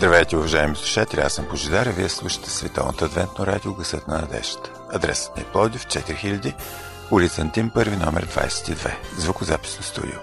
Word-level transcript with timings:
Здравейте, 0.00 0.36
уважаеми 0.36 0.76
слушатели, 0.76 1.20
аз 1.20 1.32
съм 1.32 1.48
Пожидар 1.48 1.86
и 1.86 1.90
вие 1.90 2.08
слушате 2.08 2.50
Световното 2.50 3.04
адвентно 3.04 3.46
радио 3.46 3.74
Гъсът 3.74 4.08
на 4.08 4.18
надеждата. 4.18 4.70
Адресът 4.92 5.36
ми 5.36 5.42
е 5.42 5.46
Плодив 5.46 5.86
4000, 5.86 6.54
улица 7.10 7.40
Антим, 7.40 7.70
първи 7.70 7.96
номер 7.96 8.26
22, 8.26 8.94
звукозаписно 9.18 9.82
студио. 9.82 10.18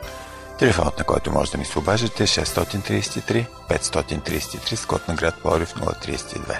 Телефонът, 0.59 0.97
на 0.97 1.03
който 1.03 1.31
може 1.31 1.51
да 1.51 1.57
ми 1.57 1.65
се 1.65 1.79
обажите 1.79 2.23
е 2.23 2.27
633 2.27 3.45
533 3.69 4.75
с 4.75 4.85
код 4.85 5.07
на 5.07 5.15
град 5.15 5.35
Плодив 5.41 5.73
032. 5.73 6.59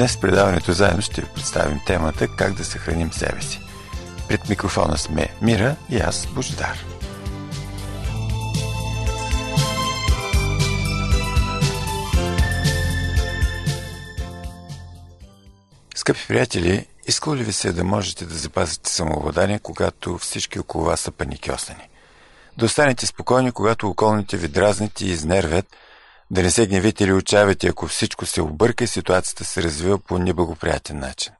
Днес 0.00 0.16
в 0.16 0.20
предаването 0.20 0.72
заедно 0.72 1.02
ще 1.02 1.20
ви 1.20 1.28
представим 1.34 1.80
темата 1.86 2.28
Как 2.36 2.54
да 2.54 2.64
съхраним 2.64 3.12
себе 3.12 3.42
си. 3.42 3.60
Пред 4.28 4.48
микрофона 4.48 4.98
сме 4.98 5.28
Мира 5.42 5.76
и 5.90 5.98
аз 5.98 6.26
Бождар. 6.26 6.84
Скъпи 15.94 16.20
приятели, 16.28 16.86
искало 17.06 17.36
ли 17.36 17.44
ви 17.44 17.52
се 17.52 17.72
да 17.72 17.84
можете 17.84 18.26
да 18.26 18.34
запазите 18.34 18.90
самообладание, 18.90 19.58
когато 19.58 20.18
всички 20.18 20.58
около 20.58 20.84
вас 20.84 21.00
са 21.00 21.10
паникьосани? 21.10 21.88
Да 22.58 22.64
останете 22.64 23.06
спокойни, 23.06 23.52
когато 23.52 23.88
околните 23.88 24.36
ви 24.36 24.48
дразнят 24.48 25.00
и 25.00 25.06
изнервят– 25.06 25.66
да 26.30 26.42
не 26.42 26.50
се 26.50 26.66
гневите 26.66 27.04
или 27.04 27.12
отчаявате, 27.12 27.68
ако 27.68 27.86
всичко 27.86 28.26
се 28.26 28.42
обърка 28.42 28.84
и 28.84 28.86
ситуацията 28.86 29.44
се 29.44 29.62
развива 29.62 29.98
по 29.98 30.18
неблагоприятен 30.18 30.98
начин. 30.98 31.32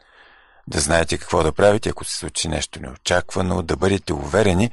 Да 0.66 0.80
знаете 0.80 1.18
какво 1.18 1.42
да 1.42 1.52
правите, 1.52 1.88
ако 1.88 2.04
се 2.04 2.18
случи 2.18 2.48
нещо 2.48 2.80
неочаквано, 2.82 3.62
да 3.62 3.76
бъдете 3.76 4.12
уверени, 4.12 4.70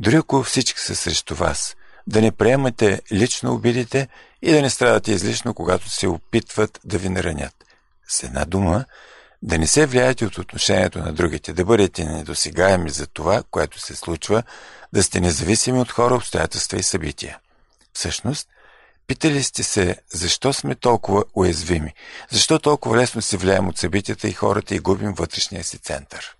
дори 0.00 0.16
ако 0.16 0.42
всички 0.42 0.80
са 0.80 0.96
срещу 0.96 1.34
вас. 1.34 1.76
Да 2.06 2.20
не 2.20 2.32
приемате 2.32 3.02
лично 3.12 3.54
обидите 3.54 4.08
и 4.42 4.52
да 4.52 4.62
не 4.62 4.70
страдате 4.70 5.12
излишно, 5.12 5.54
когато 5.54 5.88
се 5.88 6.08
опитват 6.08 6.80
да 6.84 6.98
ви 6.98 7.08
наранят. 7.08 7.54
С 8.08 8.22
една 8.22 8.44
дума, 8.44 8.84
да 9.42 9.58
не 9.58 9.66
се 9.66 9.86
влияете 9.86 10.26
от 10.26 10.38
отношението 10.38 10.98
на 10.98 11.12
другите, 11.12 11.52
да 11.52 11.64
бъдете 11.64 12.04
недосегаеми 12.04 12.90
за 12.90 13.06
това, 13.06 13.42
което 13.50 13.80
се 13.80 13.96
случва, 13.96 14.42
да 14.92 15.02
сте 15.02 15.20
независими 15.20 15.80
от 15.80 15.90
хора, 15.90 16.14
обстоятелства 16.14 16.78
и 16.78 16.82
събития. 16.82 17.38
Всъщност, 17.92 18.48
Питали 19.10 19.42
сте 19.42 19.62
се, 19.62 19.96
защо 20.12 20.52
сме 20.52 20.74
толкова 20.74 21.24
уязвими? 21.34 21.94
Защо 22.30 22.58
толкова 22.58 22.96
лесно 22.96 23.22
се 23.22 23.36
влияем 23.36 23.68
от 23.68 23.78
събитията 23.78 24.28
и 24.28 24.32
хората 24.32 24.74
и 24.74 24.78
губим 24.78 25.12
вътрешния 25.12 25.64
си 25.64 25.78
център? 25.78 26.36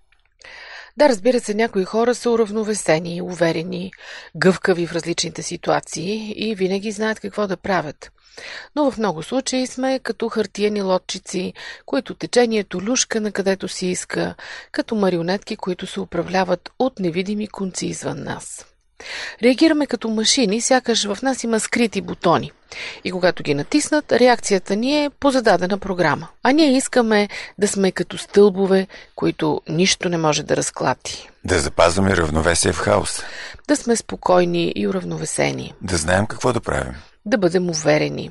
Да, 0.96 1.08
разбира 1.08 1.40
се, 1.40 1.54
някои 1.54 1.84
хора 1.84 2.14
са 2.14 2.30
уравновесени, 2.30 3.22
уверени, 3.22 3.92
гъвкави 4.36 4.86
в 4.86 4.92
различните 4.92 5.42
ситуации 5.42 6.34
и 6.36 6.54
винаги 6.54 6.92
знаят 6.92 7.20
какво 7.20 7.46
да 7.46 7.56
правят. 7.56 8.12
Но 8.76 8.90
в 8.90 8.98
много 8.98 9.22
случаи 9.22 9.66
сме 9.66 9.98
като 9.98 10.28
хартияни 10.28 10.82
лодчици, 10.82 11.52
които 11.86 12.14
течението 12.14 12.80
люшка 12.82 13.20
на 13.20 13.32
където 13.32 13.68
си 13.68 13.86
иска, 13.86 14.34
като 14.72 14.94
марионетки, 14.94 15.56
които 15.56 15.86
се 15.86 16.00
управляват 16.00 16.70
от 16.78 16.98
невидими 16.98 17.48
конци 17.48 17.86
извън 17.86 18.22
нас. 18.22 18.64
Реагираме 19.42 19.86
като 19.86 20.08
машини, 20.08 20.60
сякаш 20.60 21.04
в 21.04 21.18
нас 21.22 21.44
има 21.44 21.60
скрити 21.60 22.00
бутони. 22.00 22.52
И 23.04 23.12
когато 23.12 23.42
ги 23.42 23.54
натиснат, 23.54 24.12
реакцията 24.12 24.76
ни 24.76 25.04
е 25.04 25.10
по 25.10 25.30
зададена 25.30 25.78
програма. 25.78 26.28
А 26.42 26.52
ние 26.52 26.76
искаме 26.76 27.28
да 27.58 27.68
сме 27.68 27.92
като 27.92 28.18
стълбове, 28.18 28.86
които 29.14 29.60
нищо 29.68 30.08
не 30.08 30.16
може 30.16 30.42
да 30.42 30.56
разклати. 30.56 31.28
Да 31.44 31.58
запазваме 31.58 32.16
равновесие 32.16 32.72
в 32.72 32.78
хаос. 32.78 33.22
Да 33.68 33.76
сме 33.76 33.96
спокойни 33.96 34.72
и 34.76 34.88
уравновесени. 34.88 35.74
Да 35.80 35.96
знаем 35.96 36.26
какво 36.26 36.52
да 36.52 36.60
правим. 36.60 36.94
Да 37.26 37.38
бъдем 37.38 37.70
уверени. 37.70 38.30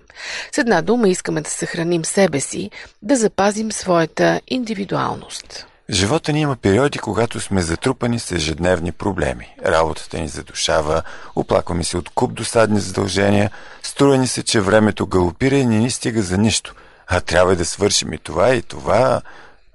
С 0.51 0.57
една 0.57 0.81
дума 0.81 1.09
искаме 1.09 1.41
да 1.41 1.49
съхраним 1.49 2.05
себе 2.05 2.39
си, 2.39 2.71
да 3.01 3.15
запазим 3.15 3.71
своята 3.71 4.41
индивидуалност. 4.47 5.65
Живота 5.89 6.33
ни 6.33 6.41
има 6.41 6.55
периоди, 6.55 6.99
когато 6.99 7.39
сме 7.39 7.61
затрупани 7.61 8.19
с 8.19 8.31
ежедневни 8.31 8.91
проблеми. 8.91 9.55
Работата 9.65 10.19
ни 10.19 10.27
задушава, 10.27 11.01
оплакваме 11.35 11.83
се 11.83 11.97
от 11.97 12.09
куп 12.09 12.33
досадни 12.33 12.79
задължения, 12.79 13.51
струва 13.83 14.17
ни 14.17 14.27
се, 14.27 14.43
че 14.43 14.61
времето 14.61 15.07
галопира 15.07 15.55
и 15.55 15.65
не 15.65 15.77
ни 15.77 15.91
стига 15.91 16.21
за 16.21 16.37
нищо. 16.37 16.75
А 17.07 17.21
трябва 17.21 17.55
да 17.55 17.65
свършим 17.65 18.13
и 18.13 18.17
това, 18.17 18.53
и 18.53 18.61
това, 18.61 19.21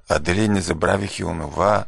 а 0.08 0.18
дали 0.18 0.48
не 0.48 0.60
забравих 0.60 1.18
и 1.18 1.24
онова. 1.24 1.84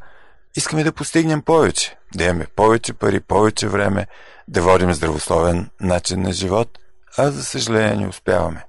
Искаме 0.57 0.85
да 0.85 0.93
постигнем 0.93 1.43
повече, 1.43 1.97
да 2.15 2.25
имаме 2.25 2.47
повече 2.57 2.93
пари, 2.93 3.21
повече 3.21 3.69
време, 3.69 4.07
да 4.49 4.63
водим 4.63 4.95
здравословен 4.95 5.71
начин 5.81 6.23
на 6.23 6.33
живот, 6.33 6.79
а 7.19 7.31
за 7.31 7.45
съжаление 7.45 8.09
успяваме. 8.09 8.65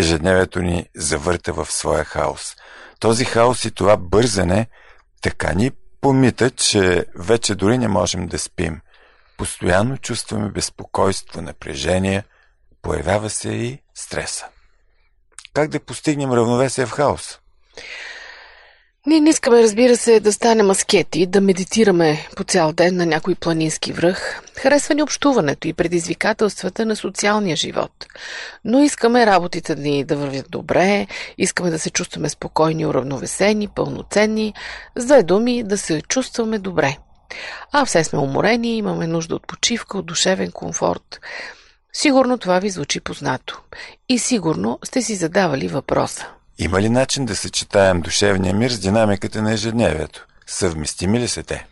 Ежедневието 0.00 0.62
ни 0.62 0.86
завърта 0.96 1.52
в 1.52 1.72
своя 1.72 2.04
хаос. 2.04 2.56
Този 3.00 3.24
хаос 3.24 3.64
и 3.64 3.70
това 3.70 3.96
бързане 3.96 4.66
така 5.22 5.52
ни 5.52 5.70
помита, 6.00 6.50
че 6.50 7.06
вече 7.14 7.54
дори 7.54 7.78
не 7.78 7.88
можем 7.88 8.26
да 8.26 8.38
спим. 8.38 8.80
Постоянно 9.38 9.98
чувстваме 9.98 10.48
безпокойство, 10.48 11.42
напрежение, 11.42 12.24
появява 12.82 13.30
се 13.30 13.48
и 13.48 13.78
стреса. 13.94 14.46
Как 15.52 15.70
да 15.70 15.80
постигнем 15.80 16.32
равновесие 16.32 16.86
в 16.86 16.90
хаос? 16.90 17.38
Ние 19.06 19.20
не 19.20 19.30
искаме, 19.30 19.62
разбира 19.62 19.96
се, 19.96 20.20
да 20.20 20.32
станем 20.32 20.70
аскети, 20.70 21.26
да 21.26 21.40
медитираме 21.40 22.28
по 22.36 22.44
цял 22.44 22.72
ден 22.72 22.96
на 22.96 23.06
някой 23.06 23.34
планински 23.34 23.92
връх. 23.92 24.42
Харесва 24.56 24.94
ни 24.94 25.02
общуването 25.02 25.68
и 25.68 25.72
предизвикателствата 25.72 26.86
на 26.86 26.96
социалния 26.96 27.56
живот. 27.56 28.06
Но 28.64 28.82
искаме 28.82 29.26
работите 29.26 29.76
ни 29.76 30.04
да 30.04 30.16
вървят 30.16 30.46
добре, 30.50 31.06
искаме 31.38 31.70
да 31.70 31.78
се 31.78 31.90
чувстваме 31.90 32.28
спокойни, 32.28 32.86
уравновесени, 32.86 33.68
пълноценни, 33.68 34.54
с 34.96 35.04
две 35.04 35.22
думи 35.22 35.62
да 35.62 35.78
се 35.78 36.02
чувстваме 36.02 36.58
добре. 36.58 36.96
А 37.72 37.84
все 37.84 38.04
сме 38.04 38.18
уморени, 38.18 38.76
имаме 38.76 39.06
нужда 39.06 39.34
от 39.34 39.46
почивка, 39.46 39.98
от 39.98 40.06
душевен 40.06 40.52
комфорт. 40.52 41.20
Сигурно 41.92 42.38
това 42.38 42.58
ви 42.58 42.70
звучи 42.70 43.00
познато. 43.00 43.60
И 44.08 44.18
сигурно 44.18 44.78
сте 44.84 45.02
си 45.02 45.14
задавали 45.14 45.68
въпроса– 45.68 46.26
има 46.60 46.82
ли 46.82 46.88
начин 46.88 47.26
да 47.26 47.36
съчетаем 47.36 48.00
душевния 48.00 48.54
мир 48.54 48.70
с 48.70 48.78
динамиката 48.78 49.42
на 49.42 49.52
ежедневието? 49.52 50.26
Съвместими 50.46 51.20
ли 51.20 51.28
са 51.28 51.42
те? 51.42 51.66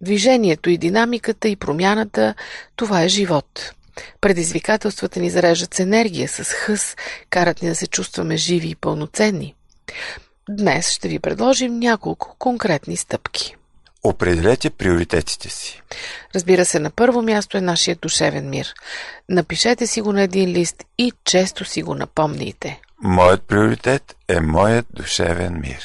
Движението 0.00 0.70
и 0.70 0.78
динамиката 0.78 1.48
и 1.48 1.56
промяната– 1.56 2.34
това 2.76 3.02
е 3.02 3.08
живот. 3.08 3.72
Предизвикателствата 4.20 5.20
ни 5.20 5.30
зареждат 5.30 5.74
с 5.74 5.80
енергия, 5.80 6.28
с 6.28 6.44
хъс, 6.44 6.96
карат 7.30 7.62
ни 7.62 7.68
да 7.68 7.74
се 7.74 7.86
чувстваме 7.86 8.36
живи 8.36 8.68
и 8.68 8.74
пълноценни. 8.74 9.54
Днес 10.50 10.90
ще 10.90 11.08
ви 11.08 11.18
предложим 11.18 11.78
няколко 11.78 12.36
конкретни 12.38 12.96
стъпки. 12.96 13.56
Определете 14.04 14.70
приоритетите 14.70 15.48
си. 15.48 15.82
Разбира 16.34 16.64
се, 16.64 16.78
на 16.78 16.90
първо 16.90 17.22
място 17.22 17.56
е 17.56 17.60
нашия 17.60 17.96
душевен 17.96 18.50
мир. 18.50 18.74
Напишете 19.28 19.86
си 19.86 20.00
го 20.00 20.12
на 20.12 20.22
един 20.22 20.48
лист 20.48 20.84
и 20.98 21.12
често 21.24 21.64
си 21.64 21.82
го 21.82 21.94
напомните. 21.94 22.80
Моят 23.04 23.42
приоритет 23.42 24.16
е 24.28 24.40
моят 24.40 24.86
душевен 24.90 25.60
мир. 25.60 25.84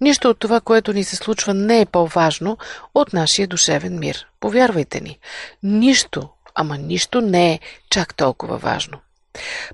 Нищо 0.00 0.30
от 0.30 0.38
това, 0.38 0.60
което 0.60 0.92
ни 0.92 1.04
се 1.04 1.16
случва, 1.16 1.54
не 1.54 1.80
е 1.80 1.86
по-важно 1.86 2.58
от 2.94 3.12
нашия 3.12 3.48
душевен 3.48 3.98
мир. 3.98 4.26
Повярвайте 4.40 5.00
ни, 5.00 5.18
нищо, 5.62 6.28
ама 6.54 6.78
нищо 6.78 7.20
не 7.20 7.52
е 7.52 7.60
чак 7.90 8.14
толкова 8.14 8.58
важно. 8.58 8.98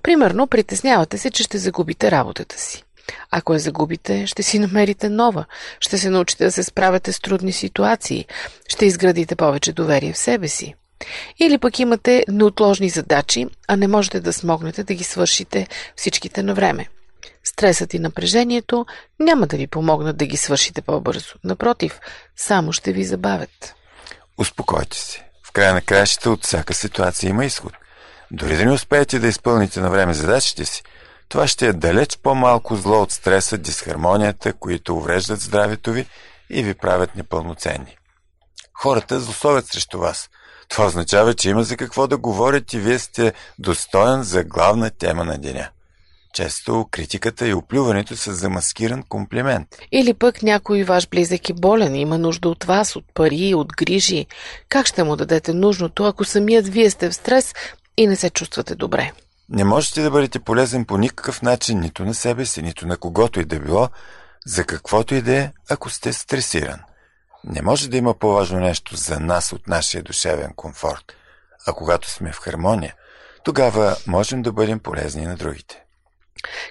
Примерно, 0.03 0.47
притеснявате 0.47 1.19
се, 1.19 1.31
че 1.31 1.43
ще 1.43 1.59
загубите 1.59 2.11
работата 2.11 2.59
си. 2.59 2.85
Ако 3.31 3.53
я 3.53 3.59
загубите, 3.59 4.27
ще 4.27 4.43
си 4.43 4.59
намерите 4.59 5.09
нова. 5.09 5.45
Ще 5.81 5.99
се 5.99 6.11
научите 6.11 6.45
да 6.45 6.53
се 6.53 6.63
справяте 6.63 7.13
с 7.13 7.21
трудни 7.21 7.53
ситуации. 7.53 8.27
Ще 8.69 8.87
изградите 8.87 9.37
повече 9.37 9.73
доверие 9.73 10.13
в 10.13 10.19
себе 10.19 10.49
си. 10.49 10.75
Или 11.39 11.59
пък 11.59 11.79
имате 11.79 12.25
неотложни 12.29 12.89
задачи, 12.89 13.47
а 13.69 13.77
не 13.77 13.89
можете 13.89 14.21
да 14.21 14.33
смогнете 14.33 14.85
да 14.85 14.95
ги 14.95 15.05
свършите 15.05 15.67
всичките 15.97 16.43
на 16.43 16.55
време. 16.55 16.89
Стресът 17.45 17.95
и 17.95 17.99
напрежението 17.99 18.87
няма 19.21 19.47
да 19.47 19.57
ви 19.57 19.67
помогнат 19.67 20.17
да 20.17 20.27
ги 20.27 20.37
свършите 20.37 20.83
по-бързо. 20.83 21.35
Напротив, 21.45 22.01
само 22.37 22.73
ще 22.73 22.93
ви 22.93 23.05
забавят. 23.05 23.75
Успокойте 24.39 24.97
се. 24.97 25.25
В 25.47 25.53
края 25.53 25.75
на 25.75 25.81
краищата 25.81 26.31
от 26.31 26.45
всяка 26.45 26.75
ситуация 26.75 27.31
има 27.31 27.45
изход. 27.45 27.73
Дори 28.31 28.57
да 28.57 28.65
не 28.65 28.73
успеете 28.73 29.19
да 29.19 29.27
изпълните 29.27 29.81
на 29.81 29.91
време 29.91 30.15
задачите 30.15 30.65
си, 30.65 30.83
това 31.29 31.47
ще 31.47 31.67
е 31.67 31.73
далеч 31.73 32.19
по-малко 32.23 32.77
зло 32.77 33.03
от 33.03 33.13
стреса, 33.13 33.59
дисхармонията, 33.59 34.53
които 34.53 34.97
увреждат 34.97 35.41
здравето 35.41 35.93
ви 35.93 36.07
и 36.51 36.63
ви 36.63 36.75
правят 36.75 37.17
непълноценни. 37.17 37.97
Хората 38.75 39.21
злословят 39.21 39.67
срещу 39.67 39.99
вас. 39.99 40.31
Това 40.75 40.87
означава, 40.87 41.35
че 41.35 41.51
има 41.51 41.63
за 41.63 41.77
какво 41.77 42.07
да 42.07 42.17
говорят 42.17 42.73
и 42.73 42.79
вие 42.79 42.99
сте 42.99 43.33
достоен 43.59 44.23
за 44.23 44.45
главна 44.45 44.91
тема 44.91 45.25
на 45.25 45.39
деня. 45.39 45.69
Често 46.33 46.87
критиката 46.91 47.49
и 47.49 47.55
оплюването 47.55 48.17
са 48.17 48.35
замаскиран 48.35 49.03
комплимент. 49.03 49.69
Или 49.93 50.15
пък 50.15 50.43
някой 50.43 50.83
ваш 50.83 51.09
близък 51.09 51.51
е 51.51 51.53
болен, 51.53 51.97
има 51.97 52.19
нужда 52.19 52.49
от 52.49 52.65
вас, 52.65 52.97
от 52.97 53.05
пари, 53.15 53.55
от 53.55 53.77
грижи. 53.77 54.27
Как 54.69 54.87
ще 54.87 55.05
му 55.05 55.17
дадете 55.17 55.53
нужното, 55.53 56.05
ако 56.05 56.25
самият 56.25 56.69
вие 56.69 56.91
сте 56.91 57.09
в 57.09 57.15
стрес 57.15 57.55
и 57.97 58.07
не 58.07 58.17
се 58.17 58.31
чувствате 58.31 58.75
добре? 58.75 59.13
Не 59.49 59.65
можете 59.65 60.03
да 60.03 60.11
бъдете 60.11 60.39
полезен 60.39 60.85
по 60.85 60.99
никакъв 60.99 61.43
начин 61.43 61.81
нито 61.81 62.05
на 62.05 62.15
себе 62.15 62.47
си, 62.47 62.63
нито 62.63 62.87
на 62.87 62.97
когото 62.97 63.41
и 63.41 63.45
да 63.45 63.61
било, 63.61 63.89
за 64.47 64.65
каквото 64.65 65.15
и 65.15 65.23
да 65.23 65.37
е, 65.37 65.51
ако 65.71 65.91
сте 65.91 66.13
стресиран. 66.13 66.79
Не 67.45 67.63
може 67.63 67.91
да 67.91 67.97
има 67.97 68.15
по-важно 68.15 68.61
нещо 68.61 68.97
за 68.97 69.21
нас 69.21 69.53
от 69.53 69.69
нашия 69.69 70.03
душевен 70.03 70.53
комфорт. 70.57 71.05
А 71.67 71.73
когато 71.73 72.11
сме 72.11 72.33
в 72.33 72.39
хармония, 72.39 72.95
тогава 73.45 73.97
можем 74.07 74.43
да 74.43 74.53
бъдем 74.53 74.79
полезни 74.79 75.27
на 75.27 75.37
другите. 75.37 75.85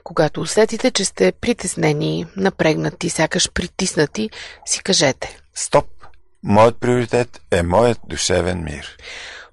Когато 0.04 0.42
усетите, 0.42 0.92
че 0.92 1.06
сте 1.06 1.32
притеснени, 1.32 2.26
напрегнати, 2.38 3.10
сякаш 3.10 3.52
притиснати, 3.52 4.30
си 4.66 4.84
кажете. 4.84 5.40
Стоп! 5.56 5.86
Моят 6.44 6.80
приоритет 6.80 7.42
е 7.52 7.64
моят 7.64 8.00
душевен 8.08 8.64
мир. 8.64 8.98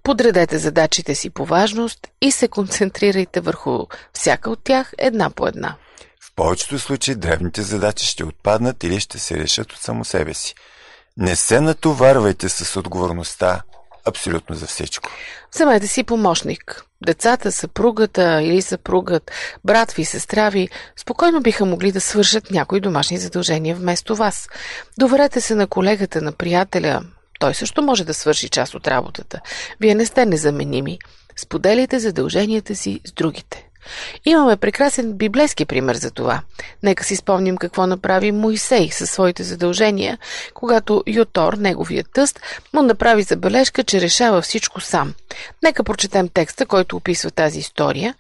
Подредете 0.03 0.59
задачите 0.59 1.15
си 1.15 1.31
по 1.31 1.45
важност 1.45 2.09
и 2.21 2.33
се 2.33 2.49
концентрирайте 2.49 3.41
върху 3.41 3.87
всяка 4.13 4.51
от 4.51 4.65
тях 4.65 4.93
една 4.99 5.31
по 5.31 5.47
една. 5.47 5.77
В 6.21 6.35
повечето 6.35 6.79
случаи 6.79 7.15
древните 7.15 7.63
задачи 7.63 8.07
ще 8.07 8.25
отпаднат 8.25 8.85
или 8.85 9.01
ще 9.01 9.19
се 9.19 9.39
решат 9.39 9.73
от 9.73 9.79
само 9.79 10.05
себе 10.05 10.35
си. 10.35 10.55
Не 11.21 11.37
се 11.37 11.61
натоварвайте 11.61 12.49
с 12.49 12.77
отговорността 12.77 13.63
абсолютно 14.05 14.57
за 14.57 14.67
всичко. 14.67 15.11
Вземете 15.55 15.87
си 15.87 16.05
помощник. 16.05 16.85
Децата, 17.07 17.53
съпругата 17.53 18.43
или 18.43 18.63
съпругът, 18.63 19.31
брат 19.65 19.93
ви, 19.93 20.05
сестра 20.05 20.51
ви, 20.51 20.69
спокойно 20.97 21.41
биха 21.41 21.65
могли 21.65 21.93
да 21.93 22.01
свършат 22.01 22.51
някои 22.51 22.81
домашни 22.81 23.19
задължения 23.19 23.77
вместо 23.77 24.17
вас. 24.17 24.49
Доверете 24.99 25.41
се 25.41 25.55
на 25.55 25.67
колегата, 25.67 26.23
на 26.23 26.33
приятеля. 26.33 27.03
Той 27.41 27.55
също 27.55 27.83
може 27.83 28.05
да 28.05 28.15
свърши 28.15 28.49
част 28.49 28.75
от 28.75 28.89
работата. 28.89 29.41
Вие 29.81 29.95
не 29.95 30.07
сте 30.07 30.27
незаменими. 30.27 30.99
Споделяйте 31.37 31.99
задълженията 31.99 32.77
си 32.77 33.01
с 33.05 33.13
другите. 33.13 33.70
Имаме 34.25 34.57
прекрасен 34.57 35.13
библейски 35.13 35.65
пример 35.65 35.95
за 35.95 36.11
това. 36.11 36.41
Нека 36.83 37.05
си 37.05 37.17
спомним 37.17 37.57
какво 37.57 37.87
направи 37.87 38.33
Моисей 38.33 38.91
със 38.91 39.11
своите 39.11 39.43
задължения, 39.43 40.19
когато 40.55 41.05
Йотор, 41.07 41.53
неговият 41.55 42.07
тъст, 42.13 42.41
му 42.73 42.83
направи 42.83 43.23
забележка, 43.23 43.85
че 43.85 44.01
решава 44.01 44.43
всичко 44.43 44.81
сам. 44.81 45.15
Нека 45.63 45.85
прочетем 45.85 46.29
текста, 46.29 46.67
който 46.67 46.97
описва 46.97 47.31
тази 47.31 47.59
история 47.59 48.15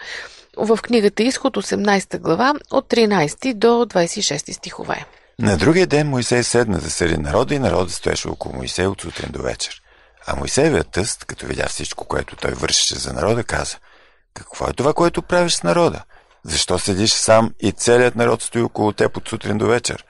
в 0.56 0.78
книгата 0.82 1.22
Изход 1.22 1.56
18 1.56 2.18
глава 2.18 2.54
от 2.70 2.88
13 2.88 3.54
до 3.54 3.66
26 3.66 4.52
стихове. 4.52 5.04
На 5.38 5.56
другия 5.56 5.86
ден 5.86 6.08
Моисей 6.08 6.42
седна 6.42 6.78
да 6.78 6.90
съди 6.90 7.16
народа 7.16 7.54
и 7.54 7.58
народът 7.58 7.94
стоеше 7.94 8.28
около 8.28 8.54
Моисей 8.54 8.86
от 8.86 9.00
сутрин 9.00 9.28
до 9.32 9.42
вечер. 9.42 9.82
А 10.26 10.36
Моисеевият 10.36 10.90
тъст, 10.92 11.24
като 11.24 11.46
видя 11.46 11.66
всичко, 11.68 12.04
което 12.04 12.36
той 12.36 12.50
вършеше 12.50 12.94
за 12.94 13.12
народа, 13.12 13.44
каза– 13.44 13.76
какво 14.34 14.68
е 14.68 14.72
това, 14.72 14.94
което 14.94 15.22
правиш 15.22 15.52
с 15.52 15.62
народа? 15.62 16.04
Защо 16.44 16.78
седиш 16.78 17.12
сам 17.12 17.54
и 17.60 17.72
целият 17.72 18.16
народ 18.16 18.42
стои 18.42 18.62
около 18.62 18.92
теб 18.92 19.16
от 19.16 19.28
сутрин 19.28 19.58
до 19.58 19.66
вечер? 19.66 20.04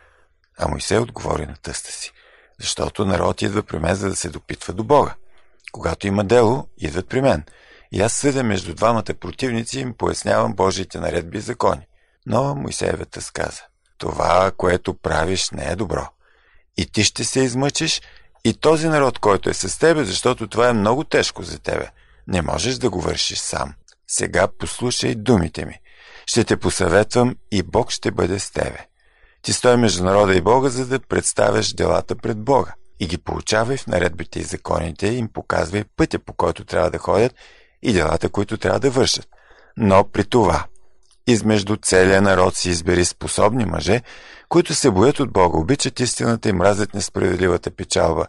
А 0.59 0.69
Моисей 0.69 0.99
отговори 0.99 1.47
на 1.47 1.55
тъста 1.63 1.93
си. 1.93 2.13
Защото 2.61 3.05
народ 3.05 3.43
идва 3.43 3.63
при 3.63 3.79
мен, 3.79 3.95
за 3.95 4.09
да 4.09 4.17
се 4.17 4.29
допитва 4.29 4.75
до 4.75 4.85
Бога. 4.85 5.15
Когато 5.73 6.07
има 6.07 6.25
дело, 6.25 6.69
идват 6.79 7.09
при 7.09 7.21
мен. 7.21 7.45
И 7.93 8.01
аз 8.01 8.13
съдя 8.13 8.43
между 8.43 8.75
двамата 8.75 9.15
противници 9.21 9.79
и 9.79 9.83
им 9.83 9.95
пояснявам 9.95 10.55
Божиите 10.55 11.01
наредби 11.01 11.39
и 11.39 11.41
закони. 11.41 11.87
Но 12.27 12.55
Моисеевата 12.55 13.23
сказа, 13.23 13.63
това, 13.99 14.53
което 14.57 14.95
правиш, 14.95 15.51
не 15.51 15.65
е 15.65 15.77
добро. 15.77 16.09
И 16.77 16.87
ти 16.87 17.05
ще 17.05 17.25
се 17.25 17.41
измъчиш, 17.41 18.03
и 18.45 18.55
този 18.55 18.89
народ, 18.89 19.19
който 19.19 19.51
е 19.51 19.55
с 19.55 19.79
тебе, 19.79 20.05
защото 20.05 20.49
това 20.49 20.69
е 20.69 20.73
много 20.73 21.05
тежко 21.05 21.43
за 21.43 21.59
тебе. 21.59 21.91
Не 22.29 22.43
можеш 22.43 22.75
да 22.75 22.91
го 22.91 23.01
вършиш 23.01 23.39
сам. 23.39 23.75
Сега 24.13 24.49
послушай 24.59 25.15
думите 25.15 25.67
ми. 25.67 25.81
Ще 26.27 26.45
те 26.45 26.57
посъветвам 26.57 27.37
и 27.53 27.63
Бог 27.63 27.91
ще 27.91 28.11
бъде 28.11 28.39
с 28.39 28.51
тебе. 28.51 28.87
Ти 29.43 29.53
стой 29.53 29.77
между 29.77 30.05
народа 30.05 30.35
и 30.35 30.41
Бога, 30.41 30.69
за 30.69 30.87
да 30.87 31.01
представяш 31.01 31.73
делата 31.73 32.17
пред 32.17 32.39
Бога. 32.39 32.75
И 33.01 33.07
ги 33.07 33.19
получавай 33.19 33.77
в 33.77 33.87
наредбите 33.87 34.41
и 34.41 34.43
законите 34.43 35.07
им 35.07 35.29
показвай 35.29 35.85
пътя, 35.97 36.19
по 36.19 36.33
който 36.33 36.65
трябва 36.65 36.91
да 36.91 36.99
ходят 36.99 37.35
и 37.83 37.93
делата, 37.93 38.29
които 38.29 38.57
трябва 38.57 38.81
да 38.81 38.91
вършат. 38.91 39.29
Но 39.77 40.05
при 40.05 40.25
това, 40.25 40.65
измежду 41.27 41.77
целия 41.77 42.23
народ 42.23 42.57
си 42.57 42.71
избери 42.71 43.05
способни 43.05 43.65
мъже, 43.65 44.03
които 44.49 44.75
се 44.75 44.91
боят 44.91 45.21
от 45.21 45.33
Бога, 45.33 45.59
обичат 45.59 46.01
истината 46.01 46.49
и 46.49 46.53
мразят 46.53 46.95
несправедливата 46.95 47.71
печалба 47.71 48.27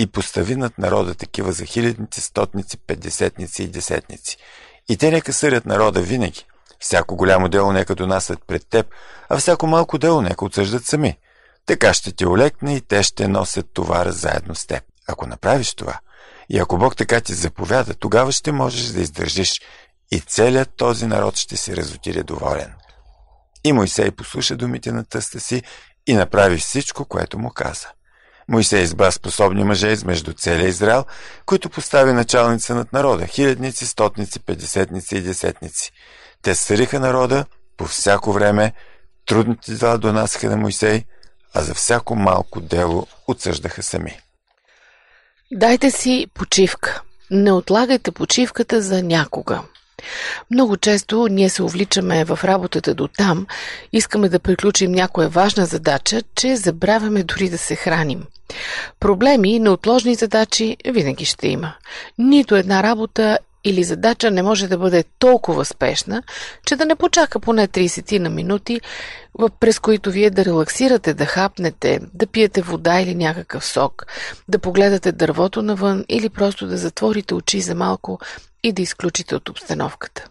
и 0.00 0.06
постави 0.06 0.56
над 0.56 0.78
народа 0.78 1.14
такива 1.14 1.52
за 1.52 1.64
хилядници, 1.64 2.20
стотници, 2.20 2.76
петдесетници 2.76 3.62
и 3.62 3.68
десетници– 3.68 4.36
и 4.90 4.96
те 4.96 5.10
нека 5.10 5.32
съдят 5.32 5.66
народа 5.66 6.00
винаги. 6.00 6.46
Всяко 6.78 7.16
голямо 7.16 7.48
дело 7.48 7.72
нека 7.72 7.94
донасят 7.94 8.38
пред 8.46 8.68
теб, 8.70 8.86
а 9.28 9.36
всяко 9.36 9.66
малко 9.66 9.98
дело 9.98 10.22
нека 10.22 10.44
отсъждат 10.44 10.86
сами. 10.86 11.18
Така 11.66 11.94
ще 11.94 12.12
ти 12.12 12.26
олекне 12.26 12.76
и 12.76 12.80
те 12.80 13.02
ще 13.02 13.28
носят 13.28 13.66
товара 13.72 14.12
заедно 14.12 14.54
с 14.54 14.66
теб. 14.66 14.84
Ако 15.08 15.26
направиш 15.26 15.74
това, 15.74 15.98
и 16.48 16.58
ако 16.58 16.78
Бог 16.78 16.96
така 16.96 17.20
ти 17.20 17.34
заповяда, 17.34 17.94
тогава 17.94 18.32
ще 18.32 18.52
можеш 18.52 18.86
да 18.86 19.00
издържиш 19.00 19.60
и 20.12 20.20
целият 20.20 20.70
този 20.76 21.06
народ 21.06 21.36
ще 21.36 21.56
се 21.56 21.76
разотиде 21.76 22.22
доволен. 22.22 22.72
И 23.64 23.72
Мойсей 23.72 24.10
послуша 24.10 24.56
думите 24.56 24.92
на 24.92 25.04
тъста 25.04 25.40
си 25.40 25.62
и 26.06 26.14
направи 26.14 26.56
всичко, 26.56 27.04
което 27.04 27.38
му 27.38 27.50
каза. 27.50 27.88
Моисей 28.50 28.82
изба 28.82 29.10
способни 29.10 29.64
мъже 29.64 29.88
измежду 29.88 30.32
целия 30.32 30.68
Израел, 30.68 31.04
които 31.46 31.70
постави 31.70 32.12
началница 32.12 32.74
над 32.74 32.92
народа, 32.92 33.26
хилядници, 33.26 33.86
стотници, 33.86 34.40
петдесетници 34.40 35.16
и 35.16 35.20
десетници. 35.20 35.92
Те 36.42 36.54
съриха 36.54 37.00
народа 37.00 37.44
по 37.76 37.84
всяко 37.84 38.32
време, 38.32 38.72
трудните 39.26 39.74
дела 39.74 39.98
донасяха 39.98 40.50
на 40.50 40.56
Моисей, 40.56 41.04
а 41.54 41.62
за 41.62 41.74
всяко 41.74 42.16
малко 42.16 42.60
дело 42.60 43.06
отсъждаха 43.26 43.82
сами. 43.82 44.20
Дайте 45.52 45.90
си 45.90 46.26
почивка. 46.34 47.02
Не 47.30 47.52
отлагайте 47.52 48.10
почивката 48.10 48.82
за 48.82 49.02
някога. 49.02 49.62
Много 50.50 50.76
често 50.76 51.28
ние 51.30 51.48
се 51.48 51.62
увличаме 51.62 52.24
в 52.24 52.38
работата 52.44 52.94
до 52.94 53.08
там, 53.08 53.46
искаме 53.92 54.28
да 54.28 54.38
приключим 54.38 54.92
някоя 54.92 55.28
важна 55.28 55.66
задача, 55.66 56.22
че 56.34 56.56
забравяме 56.56 57.22
дори 57.22 57.48
да 57.48 57.58
се 57.58 57.76
храним. 57.76 58.24
Проблеми 59.00 59.58
неотложни 59.58 60.14
задачи 60.14 60.76
винаги 60.84 61.24
ще 61.24 61.48
има. 61.48 61.72
Нито 62.18 62.56
една 62.56 62.82
работа 62.82 63.38
или 63.64 63.84
задача 63.84 64.30
не 64.30 64.42
може 64.42 64.68
да 64.68 64.78
бъде 64.78 65.04
толкова 65.18 65.64
спешна, 65.64 66.22
че 66.66 66.76
да 66.76 66.86
не 66.86 66.96
почака 66.96 67.40
поне 67.40 67.68
30 67.68 68.18
на 68.18 68.30
минути, 68.30 68.80
през 69.60 69.78
които 69.78 70.10
вие 70.10 70.30
да 70.30 70.44
релаксирате, 70.44 71.14
да 71.14 71.26
хапнете, 71.26 72.00
да 72.14 72.26
пиете 72.26 72.62
вода 72.62 73.00
или 73.00 73.14
някакъв 73.14 73.64
сок, 73.64 74.06
да 74.48 74.58
погледате 74.58 75.12
дървото 75.12 75.62
навън 75.62 76.04
или 76.08 76.28
просто 76.28 76.66
да 76.66 76.76
затворите 76.76 77.34
очи 77.34 77.60
за 77.60 77.74
малко 77.74 78.18
и 78.62 78.72
да 78.72 78.82
изключите 78.82 79.34
от 79.34 79.48
обстановката. 79.48 80.28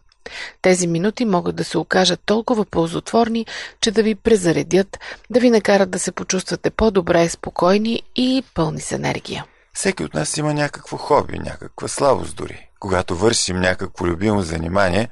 Тези 0.61 0.87
минути 0.87 1.25
могат 1.25 1.55
да 1.55 1.63
се 1.63 1.77
окажат 1.77 2.19
толкова 2.25 2.65
ползотворни, 2.65 3.45
че 3.81 3.91
да 3.91 4.03
ви 4.03 4.15
презаредят, 4.15 4.99
да 5.29 5.39
ви 5.39 5.49
накарат 5.49 5.89
да 5.89 5.99
се 5.99 6.11
почувствате 6.11 6.69
по-добре, 6.69 7.29
спокойни 7.29 8.01
и 8.15 8.43
пълни 8.53 8.81
с 8.81 8.91
енергия. 8.91 9.45
Всеки 9.79 10.03
от 10.03 10.13
нас 10.13 10.37
има 10.37 10.53
някакво 10.53 10.97
хоби, 10.97 11.39
някаква 11.39 11.87
слабост 11.87 12.35
дори. 12.35 12.69
Когато 12.79 13.15
вършим 13.15 13.59
някакво 13.59 14.07
любимо 14.07 14.41
занимание, 14.41 15.09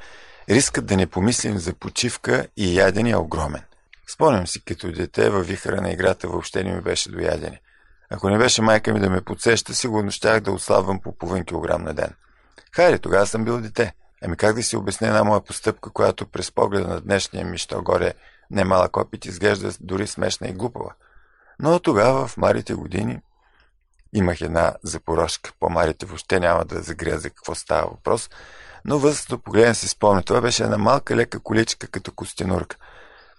рискът 0.49 0.85
да 0.85 0.97
не 0.97 1.07
помислим 1.07 1.57
за 1.57 1.73
почивка 1.73 2.47
и 2.57 2.79
ядене 2.79 3.09
е 3.09 3.15
огромен. 3.15 3.61
Спомням 4.07 4.47
си, 4.47 4.63
като 4.65 4.91
дете 4.91 5.29
във 5.29 5.47
вихара 5.47 5.81
на 5.81 5.91
играта 5.91 6.27
въобще 6.27 6.63
не 6.63 6.75
ми 6.75 6.81
беше 6.81 7.11
доядене. 7.11 7.61
Ако 8.09 8.29
не 8.29 8.37
беше 8.37 8.61
майка 8.61 8.93
ми 8.93 8.99
да 8.99 9.09
ме 9.09 9.21
подсеща, 9.21 9.73
сигурно 9.73 10.11
щях 10.11 10.39
да 10.39 10.51
отслабвам 10.51 10.99
по 11.01 11.11
половин 11.11 11.45
килограм 11.45 11.83
на 11.83 11.93
ден. 11.93 12.13
Хайде, 12.71 12.99
тогава 12.99 13.27
съм 13.27 13.45
бил 13.45 13.61
дете. 13.61 13.93
Ами 14.23 14.37
как 14.37 14.55
да 14.55 14.63
си 14.63 14.77
обясня 14.77 15.07
една 15.07 15.23
моя 15.23 15.41
постъпка, 15.41 15.89
която 15.89 16.27
през 16.27 16.51
погледа 16.51 16.87
на 16.87 17.01
днешния 17.01 17.45
ми, 17.45 17.57
що 17.57 17.83
горе 17.83 18.13
немалък 18.51 18.97
опит, 18.97 19.25
изглежда 19.25 19.71
дори 19.79 20.07
смешна 20.07 20.47
и 20.47 20.53
глупава. 20.53 20.93
Но 21.59 21.79
тогава, 21.79 22.27
в 22.27 22.37
марите 22.37 22.73
години, 22.73 23.19
имах 24.13 24.41
една 24.41 24.73
запорожка. 24.83 25.51
По-марите 25.59 26.05
въобще 26.05 26.39
няма 26.39 26.65
да 26.65 26.81
загря 26.81 27.19
за 27.19 27.29
какво 27.29 27.55
става 27.55 27.87
въпрос. 27.91 28.29
Но 28.85 28.99
възрастно 28.99 29.39
погледен 29.39 29.75
си 29.75 29.87
спомня. 29.87 30.23
Това 30.23 30.41
беше 30.41 30.63
една 30.63 30.77
малка 30.77 31.15
лека 31.15 31.39
количка 31.39 31.87
като 31.87 32.11
костенурка. 32.11 32.77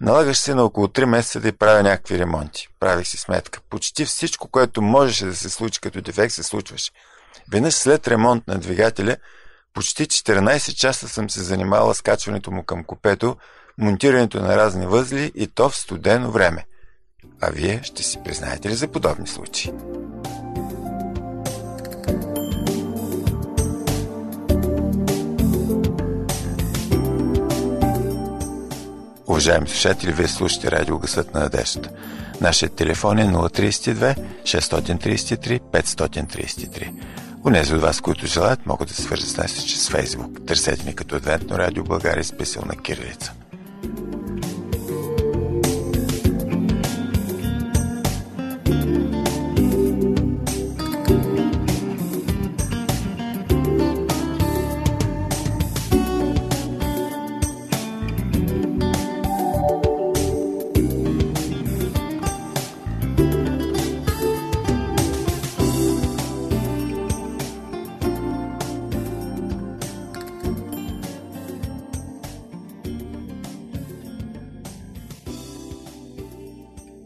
Налагаш 0.01 0.37
се 0.37 0.55
на 0.55 0.63
около 0.63 0.87
3 0.87 1.05
месеца 1.05 1.39
да 1.39 1.53
правя 1.53 1.83
някакви 1.83 2.19
ремонти. 2.19 2.67
Правих 2.79 3.07
си 3.07 3.17
сметка. 3.17 3.61
Почти 3.69 4.05
всичко, 4.05 4.47
което 4.47 4.81
можеше 4.81 5.25
да 5.25 5.35
се 5.35 5.49
случи 5.49 5.81
като 5.81 6.01
дефект, 6.01 6.33
се 6.33 6.43
случваше. 6.43 6.91
Веднъж 7.51 7.73
след 7.73 8.07
ремонт 8.07 8.47
на 8.47 8.57
двигателя, 8.57 9.15
почти 9.73 10.05
14 10.05 10.75
часа 10.75 11.07
съм 11.07 11.29
се 11.29 11.43
занимавала 11.43 11.95
с 11.95 12.01
качването 12.01 12.51
му 12.51 12.63
към 12.63 12.83
купето, 12.83 13.35
монтирането 13.77 14.41
на 14.41 14.57
разни 14.57 14.85
възли 14.85 15.31
и 15.35 15.47
то 15.47 15.69
в 15.69 15.77
студено 15.77 16.31
време. 16.31 16.65
А 17.41 17.49
вие 17.49 17.79
ще 17.83 18.03
си 18.03 18.19
признаете 18.25 18.69
ли 18.69 18.75
за 18.75 18.87
подобни 18.87 19.27
случаи? 19.27 19.73
Уважаеми 29.29 29.67
слушатели, 29.67 30.11
вие 30.11 30.27
слушате 30.27 30.71
радио 30.71 30.99
Гъсът 30.99 31.33
на 31.33 31.39
надеждата. 31.39 31.89
Нашият 32.41 32.73
телефон 32.73 33.19
е 33.19 33.25
032 33.25 34.15
633 34.43 35.59
533. 35.59 36.91
Унези 37.45 37.75
от 37.75 37.81
вас, 37.81 38.01
които 38.01 38.27
желаят, 38.27 38.65
могат 38.65 38.87
да 38.87 38.93
свържат 38.93 39.27
с 39.27 39.37
нас 39.37 39.65
чрез 39.65 39.89
Фейсбук. 39.89 40.45
Търсете 40.47 40.85
ни 40.85 40.95
като 40.95 41.15
Адвентно 41.15 41.57
радио 41.57 41.83
България 41.83 42.23
с 42.23 42.55
на 42.65 42.75
кирилица. 42.83 43.33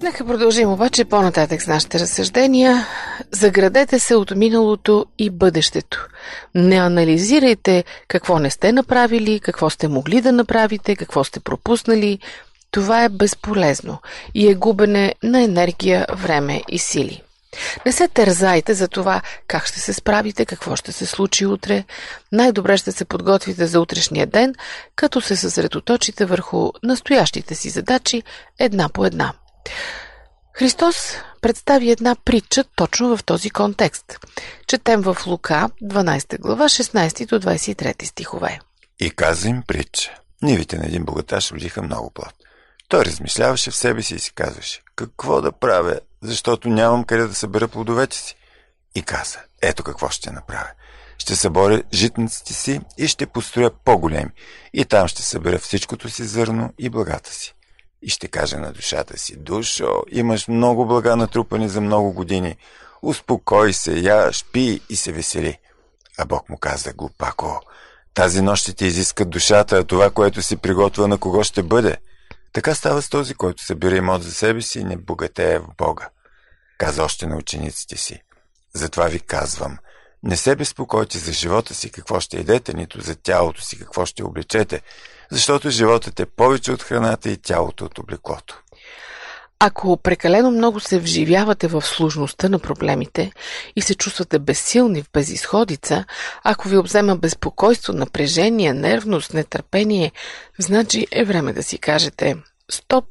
Нека 0.03 0.25
продължим 0.25 0.71
обаче 0.71 1.05
по-нататък 1.05 1.61
с 1.61 1.67
нашите 1.67 1.99
разсъждения. 1.99 2.87
Заградете 3.31 3.99
се 3.99 4.15
от 4.15 4.31
миналото 4.31 5.05
и 5.17 5.29
бъдещето. 5.29 6.07
Не 6.55 6.75
анализирайте 6.75 7.83
какво 8.07 8.39
не 8.39 8.49
сте 8.49 8.71
направили, 8.71 9.39
какво 9.39 9.69
сте 9.69 9.87
могли 9.87 10.21
да 10.21 10.31
направите, 10.31 10.95
какво 10.95 11.23
сте 11.23 11.39
пропуснали. 11.39 12.19
Това 12.71 13.03
е 13.03 13.09
безполезно 13.09 13.97
и 14.33 14.47
е 14.47 14.55
губене 14.55 15.13
на 15.23 15.41
енергия, 15.41 16.05
време 16.13 16.61
и 16.69 16.79
сили. 16.79 17.21
Не 17.85 17.91
се 17.91 18.07
тързайте 18.07 18.73
за 18.73 18.87
това 18.87 19.21
как 19.47 19.65
ще 19.65 19.79
се 19.79 19.93
справите, 19.93 20.45
какво 20.45 20.75
ще 20.75 20.91
се 20.91 21.05
случи 21.05 21.45
утре. 21.45 21.83
Най-добре 22.31 22.77
ще 22.77 22.91
се 22.91 23.05
подготвите 23.05 23.65
за 23.65 23.81
утрешния 23.81 24.27
ден, 24.27 24.55
като 24.95 25.21
се 25.21 25.35
съсредоточите 25.35 26.25
върху 26.25 26.71
настоящите 26.83 27.55
си 27.55 27.69
задачи 27.69 28.23
една 28.59 28.89
по 28.89 29.05
една. 29.05 29.33
Христос 30.53 30.95
представи 31.41 31.91
една 31.91 32.15
притча 32.15 32.63
точно 32.75 33.17
в 33.17 33.23
този 33.23 33.49
контекст. 33.49 34.19
Четем 34.67 35.01
в 35.01 35.17
Лука, 35.27 35.69
12 35.83 36.39
глава, 36.39 36.65
16 36.65 37.27
до 37.27 37.39
23 37.39 38.05
стихове. 38.05 38.59
И 38.99 39.11
каза 39.11 39.49
им 39.49 39.63
притча. 39.67 40.19
Нивите 40.41 40.77
на 40.77 40.85
един 40.85 41.05
богаташ 41.05 41.51
родиха 41.51 41.81
много 41.81 42.11
плод. 42.11 42.33
Той 42.87 43.05
размишляваше 43.05 43.71
в 43.71 43.75
себе 43.75 44.01
си 44.01 44.15
и 44.15 44.19
си 44.19 44.33
казваше, 44.33 44.81
какво 44.95 45.41
да 45.41 45.51
правя, 45.51 45.99
защото 46.21 46.69
нямам 46.69 47.03
къде 47.03 47.27
да 47.27 47.35
събера 47.35 47.67
плодовете 47.67 48.17
си. 48.17 48.35
И 48.95 49.01
каза, 49.01 49.39
ето 49.61 49.83
какво 49.83 50.09
ще 50.09 50.31
направя. 50.31 50.69
Ще 51.17 51.35
съборя 51.35 51.83
житниците 51.93 52.53
си 52.53 52.81
и 52.97 53.07
ще 53.07 53.25
построя 53.25 53.71
по-големи. 53.85 54.31
И 54.73 54.85
там 54.85 55.07
ще 55.07 55.21
събера 55.21 55.59
всичкото 55.59 56.09
си 56.09 56.23
зърно 56.23 56.73
и 56.77 56.89
благата 56.89 57.33
си 57.33 57.53
и 58.03 58.09
ще 58.09 58.27
каже 58.27 58.57
на 58.57 58.71
душата 58.71 59.17
си, 59.17 59.35
душо, 59.35 60.03
имаш 60.11 60.47
много 60.47 60.85
блага 60.85 61.15
натрупани 61.15 61.69
за 61.69 61.81
много 61.81 62.13
години. 62.13 62.57
Успокой 63.01 63.73
се, 63.73 63.99
яш, 63.99 64.45
пи 64.53 64.81
и 64.89 64.95
се 64.95 65.11
весели. 65.11 65.59
А 66.17 66.25
Бог 66.25 66.49
му 66.49 66.57
каза, 66.57 66.93
глупако, 66.93 67.61
тази 68.13 68.41
нощ 68.41 68.63
ще 68.63 68.73
ти 68.73 68.85
изискат 68.85 69.29
душата, 69.29 69.77
а 69.77 69.83
това, 69.83 70.09
което 70.09 70.41
си 70.41 70.57
приготвил 70.57 71.07
на 71.07 71.17
кого 71.17 71.43
ще 71.43 71.63
бъде. 71.63 71.97
Така 72.53 72.75
става 72.75 73.01
с 73.01 73.09
този, 73.09 73.33
който 73.33 73.63
събира 73.63 73.95
имот 73.95 74.23
за 74.23 74.31
себе 74.31 74.61
си 74.61 74.79
и 74.79 74.83
не 74.83 74.97
богатее 74.97 75.59
в 75.59 75.67
Бога. 75.77 76.09
Каза 76.77 77.03
още 77.03 77.27
на 77.27 77.37
учениците 77.37 77.97
си. 77.97 78.21
Затова 78.73 79.05
ви 79.05 79.19
казвам, 79.19 79.77
не 80.23 80.37
се 80.37 80.55
безпокойте 80.55 81.17
за 81.17 81.31
живота 81.31 81.73
си 81.73 81.91
какво 81.91 82.19
ще 82.19 82.37
едете, 82.37 82.73
нито 82.73 83.01
за 83.01 83.15
тялото 83.15 83.61
си 83.61 83.79
какво 83.79 84.05
ще 84.05 84.23
облечете, 84.23 84.81
защото 85.31 85.69
животът 85.69 86.19
е 86.19 86.25
повече 86.25 86.71
от 86.71 86.83
храната 86.83 87.29
и 87.29 87.37
тялото 87.37 87.85
от 87.85 87.99
облеклото. 87.99 88.63
Ако 89.65 89.97
прекалено 89.97 90.51
много 90.51 90.79
се 90.79 90.99
вживявате 90.99 91.67
в 91.67 91.81
сложността 91.81 92.49
на 92.49 92.59
проблемите 92.59 93.31
и 93.75 93.81
се 93.81 93.95
чувствате 93.95 94.39
безсилни 94.39 95.01
в 95.03 95.09
безисходица, 95.13 96.05
ако 96.43 96.67
ви 96.67 96.77
обзема 96.77 97.15
безпокойство, 97.15 97.93
напрежение, 97.93 98.73
нервност, 98.73 99.33
нетърпение, 99.33 100.11
значи 100.59 101.07
е 101.11 101.23
време 101.23 101.53
да 101.53 101.63
си 101.63 101.77
кажете 101.77 102.35
«Стоп, 102.71 103.05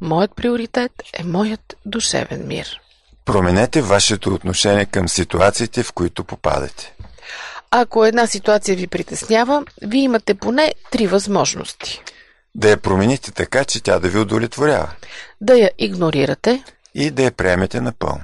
моят 0.00 0.30
приоритет 0.36 0.92
е 1.12 1.24
моят 1.24 1.76
душевен 1.86 2.46
мир». 2.46 2.80
Променете 3.24 3.82
вашето 3.82 4.34
отношение 4.34 4.84
към 4.84 5.08
ситуациите, 5.08 5.82
в 5.82 5.92
които 5.92 6.24
попадате. 6.24 6.94
Ако 7.74 8.04
една 8.04 8.26
ситуация 8.26 8.76
ви 8.76 8.86
притеснява, 8.86 9.64
вие 9.82 10.02
имате 10.02 10.34
поне 10.34 10.74
три 10.90 11.06
възможности. 11.06 12.02
Да 12.54 12.70
я 12.70 12.76
промените 12.76 13.32
така, 13.32 13.64
че 13.64 13.82
тя 13.82 13.98
да 13.98 14.08
ви 14.08 14.18
удовлетворява. 14.18 14.90
Да 15.40 15.54
я 15.54 15.70
игнорирате. 15.78 16.64
И 16.94 17.10
да 17.10 17.22
я 17.22 17.32
приемете 17.32 17.80
напълно. 17.80 18.22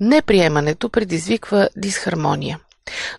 Неприемането 0.00 0.88
предизвиква 0.88 1.68
дисхармония. 1.76 2.58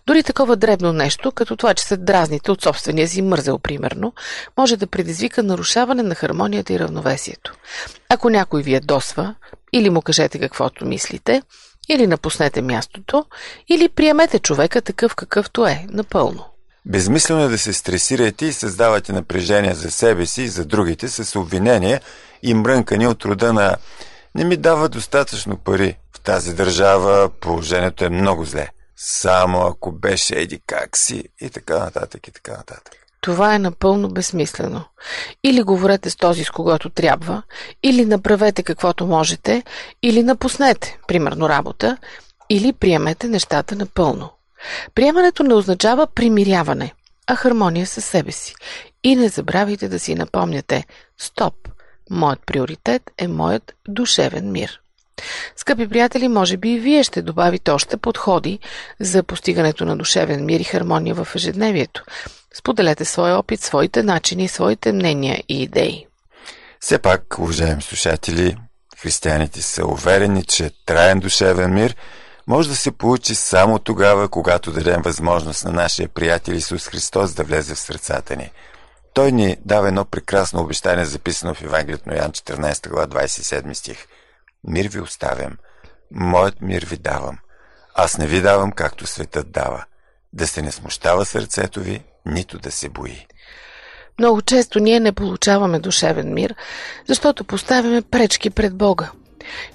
Дори 0.06 0.22
такова 0.22 0.56
дребно 0.56 0.92
нещо, 0.92 1.32
като 1.32 1.56
това, 1.56 1.74
че 1.74 1.84
се 1.84 1.96
дразните 1.96 2.50
от 2.50 2.62
собствения 2.62 3.08
си 3.08 3.22
мързел, 3.22 3.58
примерно, 3.58 4.12
може 4.58 4.76
да 4.76 4.86
предизвика 4.86 5.42
нарушаване 5.42 6.02
на 6.02 6.14
хармонията 6.14 6.72
и 6.72 6.78
равновесието. 6.78 7.54
Ако 8.08 8.30
някой 8.30 8.62
ви 8.62 8.72
ядосва, 8.72 9.34
или 9.72 9.90
му 9.90 10.02
кажете 10.02 10.38
каквото 10.38 10.86
мислите, 10.86 11.42
или 11.88 12.06
напуснете 12.06 12.62
мястото, 12.62 13.24
или 13.68 13.88
приемете 13.88 14.38
човека 14.38 14.82
такъв 14.82 15.14
какъвто 15.14 15.66
е, 15.66 15.86
напълно. 15.88 16.44
Безмислено 16.86 17.44
е 17.44 17.48
да 17.48 17.58
се 17.58 17.72
стресирате 17.72 18.46
и 18.46 18.52
създавате 18.52 19.12
напрежение 19.12 19.74
за 19.74 19.90
себе 19.90 20.26
си 20.26 20.42
и 20.42 20.48
за 20.48 20.64
другите 20.64 21.08
с 21.08 21.38
обвинения 21.38 22.00
и 22.42 22.54
мрънкани 22.54 23.06
от 23.06 23.24
рода 23.24 23.52
на 23.52 23.76
«Не 24.34 24.44
ми 24.44 24.56
дава 24.56 24.88
достатъчно 24.88 25.56
пари. 25.56 25.98
В 26.16 26.20
тази 26.20 26.54
държава 26.54 27.30
положението 27.40 28.04
е 28.04 28.08
много 28.08 28.44
зле. 28.44 28.68
Само 28.96 29.66
ако 29.66 29.92
беше 29.92 30.34
еди 30.34 30.60
как 30.66 30.96
си» 30.96 31.24
и 31.40 31.50
така 31.50 31.78
нататък 31.78 32.28
и 32.28 32.30
така 32.30 32.52
нататък. 32.52 33.01
Това 33.22 33.54
е 33.54 33.58
напълно 33.58 34.08
безсмислено. 34.08 34.84
Или 35.44 35.62
говорете 35.62 36.10
с 36.10 36.16
този, 36.16 36.44
с 36.44 36.50
когото 36.50 36.90
трябва, 36.90 37.42
или 37.82 38.04
направете 38.04 38.62
каквото 38.62 39.06
можете, 39.06 39.62
или 40.02 40.22
напуснете, 40.22 40.98
примерно 41.08 41.48
работа, 41.48 41.96
или 42.50 42.72
приемете 42.72 43.28
нещата 43.28 43.76
напълно. 43.76 44.30
Приемането 44.94 45.42
не 45.42 45.54
означава 45.54 46.06
примиряване, 46.06 46.94
а 47.26 47.36
хармония 47.36 47.86
със 47.86 48.04
себе 48.04 48.32
си. 48.32 48.54
И 49.04 49.16
не 49.16 49.28
забравяйте 49.28 49.88
да 49.88 49.98
си 49.98 50.14
напомняте 50.14 50.84
«Стоп! 51.18 51.54
Моят 52.10 52.40
приоритет 52.46 53.02
е 53.18 53.28
моят 53.28 53.74
душевен 53.88 54.52
мир». 54.52 54.80
Скъпи 55.56 55.88
приятели, 55.88 56.28
може 56.28 56.56
би 56.56 56.70
и 56.70 56.78
вие 56.78 57.02
ще 57.02 57.22
добавите 57.22 57.70
още 57.70 57.96
подходи 57.96 58.58
за 59.00 59.22
постигането 59.22 59.84
на 59.84 59.96
душевен 59.96 60.44
мир 60.44 60.60
и 60.60 60.64
хармония 60.64 61.14
в 61.14 61.28
ежедневието. 61.34 62.04
Споделете 62.54 63.04
своя 63.04 63.38
опит, 63.38 63.62
своите 63.62 64.02
начини, 64.02 64.48
своите 64.48 64.92
мнения 64.92 65.42
и 65.48 65.62
идеи. 65.62 66.06
Все 66.80 66.98
пак, 66.98 67.38
уважаеми 67.38 67.82
слушатели, 67.82 68.56
християните 68.98 69.62
са 69.62 69.86
уверени, 69.86 70.44
че 70.44 70.70
траен 70.86 71.20
душевен 71.20 71.74
мир 71.74 71.96
може 72.46 72.68
да 72.68 72.76
се 72.76 72.92
получи 72.92 73.34
само 73.34 73.78
тогава, 73.78 74.28
когато 74.28 74.72
дадем 74.72 75.02
възможност 75.02 75.64
на 75.64 75.72
нашия 75.72 76.08
приятел 76.08 76.52
Исус 76.52 76.88
Христос 76.88 77.34
да 77.34 77.44
влезе 77.44 77.74
в 77.74 77.78
сърцата 77.78 78.36
ни. 78.36 78.50
Той 79.14 79.32
ни 79.32 79.56
дава 79.64 79.88
едно 79.88 80.04
прекрасно 80.04 80.60
обещание, 80.60 81.04
записано 81.04 81.54
в 81.54 81.62
Евангелието 81.62 82.08
на 82.08 82.16
Ян 82.16 82.32
14 82.32 82.88
глава 82.88 83.06
27 83.06 83.72
стих. 83.72 84.06
Мир 84.64 84.88
ви 84.88 85.00
оставям, 85.00 85.58
моят 86.10 86.60
мир 86.60 86.86
ви 86.86 86.96
давам. 86.96 87.38
Аз 87.94 88.18
не 88.18 88.26
ви 88.26 88.40
давам, 88.40 88.72
както 88.72 89.06
светът 89.06 89.50
дава. 89.50 89.84
Да 90.32 90.46
се 90.46 90.62
не 90.62 90.72
смущава 90.72 91.24
сърцето 91.24 91.80
ви, 91.80 92.04
нито 92.26 92.58
да 92.58 92.70
се 92.70 92.88
бои. 92.88 93.26
Много 94.18 94.42
често 94.42 94.80
ние 94.80 95.00
не 95.00 95.12
получаваме 95.12 95.78
душевен 95.78 96.34
мир, 96.34 96.54
защото 97.08 97.44
поставяме 97.44 98.02
пречки 98.02 98.50
пред 98.50 98.74
Бога. 98.74 99.10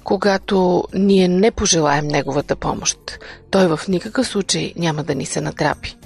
Когато 0.04 0.84
ние 0.94 1.28
не 1.28 1.50
пожелаем 1.50 2.06
Неговата 2.06 2.56
помощ, 2.56 3.18
Той 3.50 3.66
в 3.66 3.80
никакъв 3.88 4.26
случай 4.26 4.72
няма 4.76 5.04
да 5.04 5.14
ни 5.14 5.26
се 5.26 5.40
натрапи. 5.40 5.96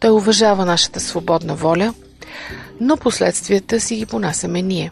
Той 0.00 0.10
уважава 0.10 0.64
нашата 0.64 1.00
свободна 1.00 1.54
воля, 1.54 1.94
но 2.80 2.96
последствията 2.96 3.80
си 3.80 3.96
ги 3.96 4.06
понасяме 4.06 4.62
ние. 4.62 4.90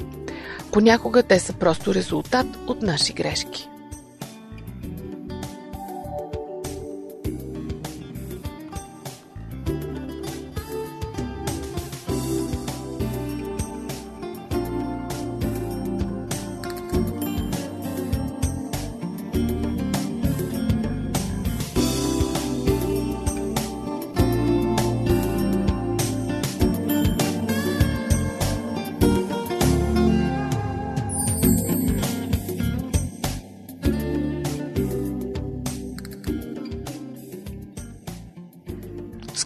Понякога 0.72 1.22
те 1.22 1.40
са 1.40 1.52
просто 1.52 1.94
резултат 1.94 2.46
от 2.66 2.82
наши 2.82 3.12
грешки. 3.12 3.69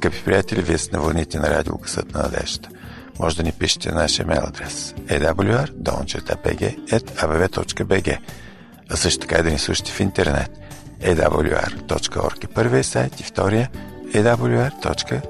Скъпи 0.04 0.24
приятели, 0.24 0.62
вие 0.62 0.78
сте 0.78 0.96
на 0.96 1.02
вълните 1.02 1.38
на 1.38 1.50
радио 1.50 1.78
Късът 1.78 2.14
на 2.14 2.22
надежда. 2.22 2.68
Може 3.18 3.36
да 3.36 3.42
ни 3.42 3.52
пишете 3.52 3.88
на 3.88 3.94
нашия 3.94 4.26
мейл 4.26 4.42
адрес. 4.46 4.94
Awr.bg.abv.bg 5.06 5.78
а 8.90 8.96
също 8.96 9.20
така 9.20 9.40
и 9.40 9.42
да 9.42 9.50
ни 9.50 9.58
слушате 9.58 9.92
в 9.92 10.00
интернет. 10.00 10.50
Awr.org 11.00 12.44
е 12.44 12.48
първият 12.48 12.86
сайт 12.86 13.20
и 13.20 13.22
втория 13.22 13.70
awr.sdbg.org 14.14 15.24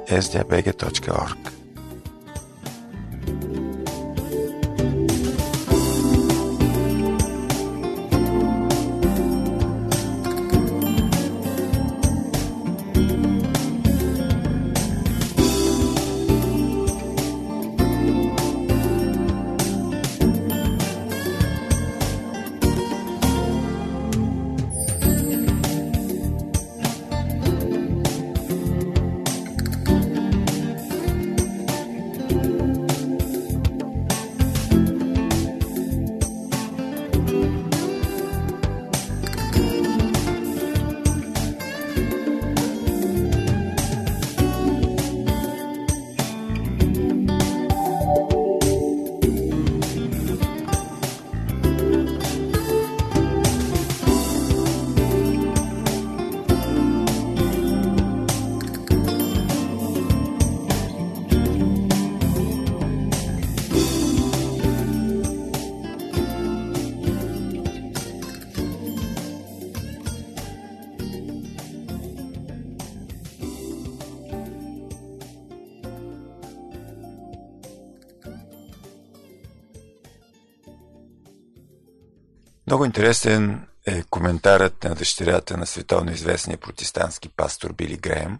Много 82.66 82.84
интересен 82.84 83.66
е 83.86 84.02
коментарът 84.02 84.84
на 84.84 84.94
дъщерята 84.94 85.56
на 85.56 85.66
световно 85.66 86.12
известния 86.12 86.58
протестантски 86.58 87.28
пастор 87.28 87.72
Били 87.72 87.96
Греем 87.96 88.38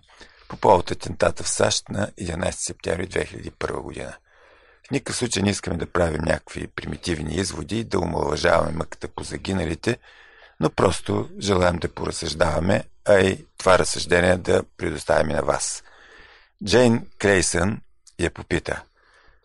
по 0.49 0.57
повод 0.57 0.91
атентата 0.91 1.43
в 1.43 1.49
САЩ 1.49 1.89
на 1.89 2.11
11 2.21 2.51
септември 2.51 3.09
2001 3.09 3.81
година. 3.83 4.15
В 4.89 4.91
никакъв 4.91 5.17
случай 5.17 5.43
не 5.43 5.51
искаме 5.51 5.77
да 5.77 5.87
правим 5.87 6.23
някакви 6.23 6.67
примитивни 6.67 7.35
изводи 7.35 7.85
да 7.85 7.99
омалважаваме 7.99 8.73
мъката 8.73 9.09
по 9.09 9.25
загиналите, 9.25 9.99
но 10.61 10.71
просто 10.71 11.29
желаем 11.41 11.77
да 11.77 11.89
поразсъждаваме, 11.89 12.85
а 13.05 13.21
и 13.21 13.47
това 13.59 13.79
разсъждение 13.79 14.37
да 14.37 14.63
предоставим 14.77 15.29
на 15.29 15.43
вас. 15.43 15.83
Джейн 16.65 17.07
Крейсън 17.19 17.81
я 18.19 18.31
попита– 18.31 18.83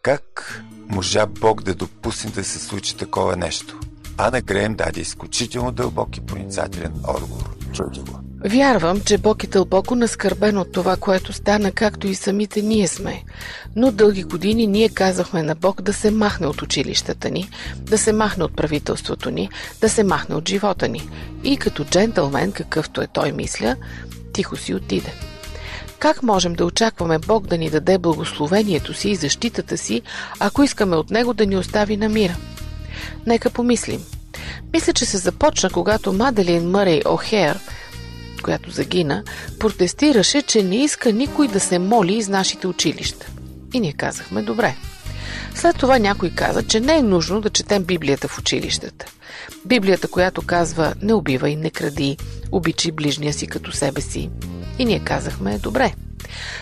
как 0.02 0.62
можа 0.88 1.26
Бог 1.26 1.64
да 1.64 1.76
допусне 1.76 2.32
да 2.32 2.44
се 2.44 2.60
случи 2.60 2.98
такова 2.98 3.36
нещо? 3.36 3.80
Ана 4.22 4.42
Греем 4.42 4.76
даде 4.76 5.02
изключително 5.02 5.72
дълбок 5.72 6.18
и 6.18 6.22
проницателен 6.22 6.94
отговор. 7.08 7.50
Чуйте 7.74 8.00
го. 8.00 8.20
Вярвам, 8.46 9.02
че 9.02 9.18
Бог 9.18 9.44
е 9.44 9.48
дълбоко 9.48 9.96
наскърбен 9.96 10.58
от 10.58 10.72
това, 10.72 10.98
което 10.98 11.34
стана, 11.34 11.72
както 11.72 12.08
и 12.08 12.16
самите 12.16 12.62
ние 12.62 12.88
сме. 12.88 13.24
Но 13.76 13.92
дълги 13.92 14.24
години 14.24 14.68
ние 14.68 14.90
казахме 14.90 15.44
на 15.44 15.56
Бог 15.56 15.82
да 15.82 15.94
се 15.94 16.12
махне 16.12 16.48
от 16.48 16.62
училищата 16.62 17.30
ни, 17.30 17.50
да 17.78 17.98
се 17.98 18.14
махне 18.14 18.44
от 18.44 18.56
правителството 18.56 19.32
ни, 19.32 19.50
да 19.82 19.90
се 19.90 20.04
махне 20.04 20.36
от 20.36 20.50
живота 20.50 20.88
ни. 20.88 21.10
И 21.44 21.58
като 21.58 21.86
джентълмен, 21.86 22.52
какъвто 22.52 23.02
е 23.02 23.08
той 23.08 23.32
мисля, 23.32 23.76
тихо 24.34 24.56
си 24.56 24.74
отиде. 24.74 25.14
Как 26.00 26.24
можем 26.24 26.54
да 26.54 26.66
очакваме 26.66 27.20
Бог 27.20 27.48
да 27.48 27.58
ни 27.58 27.70
даде 27.70 27.98
благословението 27.98 28.94
си 28.94 29.10
и 29.10 29.16
защитата 29.16 29.78
си, 29.78 30.02
ако 30.40 30.64
искаме 30.64 30.96
от 30.96 31.10
Него 31.10 31.34
да 31.34 31.46
ни 31.46 31.58
остави 31.58 31.98
на 31.98 32.10
мира? 32.10 32.36
Нека 33.28 33.50
помислим. 33.50 34.02
Мисля, 34.74 34.94
че 34.94 35.06
се 35.06 35.18
започна, 35.18 35.70
когато 35.70 36.14
Маделин 36.14 36.70
Мърей 36.70 37.02
О'Хер, 37.06 37.60
която 38.44 38.72
загина, 38.72 39.24
протестираше, 39.60 40.42
че 40.42 40.64
не 40.64 40.84
иска 40.84 41.12
никой 41.12 41.48
да 41.48 41.60
се 41.60 41.80
моли 41.80 42.14
из 42.14 42.28
нашите 42.28 42.68
училища. 42.68 43.28
И 43.74 43.80
ние 43.80 43.94
казахме 43.94 44.42
добре. 44.42 44.76
След 45.56 45.78
това 45.78 46.00
някой 46.00 46.30
каза, 46.30 46.64
че 46.64 46.80
не 46.80 46.98
е 46.98 47.02
нужно 47.02 47.42
да 47.42 47.50
четем 47.50 47.84
Библията 47.84 48.28
в 48.28 48.40
училищата. 48.40 49.06
Библията, 49.66 50.08
която 50.08 50.42
казва 50.42 50.94
не 51.02 51.14
убивай, 51.14 51.56
не 51.56 51.70
кради, 51.70 52.18
обичай 52.52 52.92
ближния 52.92 53.34
си 53.34 53.48
като 53.48 53.72
себе 53.72 54.02
си. 54.02 54.30
И 54.80 54.86
ние 54.86 55.00
казахме 55.00 55.58
добре. 55.58 55.94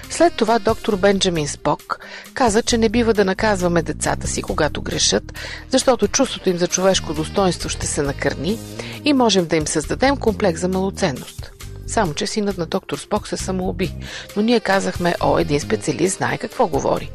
След 0.10 0.34
това 0.36 0.60
доктор 0.60 0.96
Бенджамин 0.96 1.48
Спок 1.48 2.00
каза, 2.34 2.64
че 2.64 2.78
не 2.78 2.90
бива 2.90 3.14
да 3.14 3.26
наказваме 3.26 3.82
децата 3.82 4.28
си, 4.28 4.42
когато 4.42 4.82
грешат, 4.82 5.34
защото 5.70 6.08
чувството 6.08 6.50
им 6.50 6.58
за 6.58 6.68
човешко 6.68 7.14
достоинство 7.14 7.70
ще 7.70 7.88
се 7.88 8.02
накърни 8.02 8.60
и 9.06 9.14
можем 9.14 9.46
да 9.48 9.56
им 9.56 9.68
създадем 9.68 10.18
комплекс 10.18 10.62
за 10.62 10.68
малоценност. 10.68 11.52
Само, 11.88 12.14
че 12.14 12.28
синът 12.28 12.58
на 12.58 12.66
доктор 12.66 12.98
Спок 12.98 13.28
се 13.28 13.38
самоуби. 13.38 13.96
Но 14.36 14.42
ние 14.42 14.60
казахме, 14.60 15.16
о, 15.22 15.38
един 15.40 15.60
специалист 15.60 16.18
знае 16.18 16.38
какво 16.38 16.68
говори. 16.68 17.12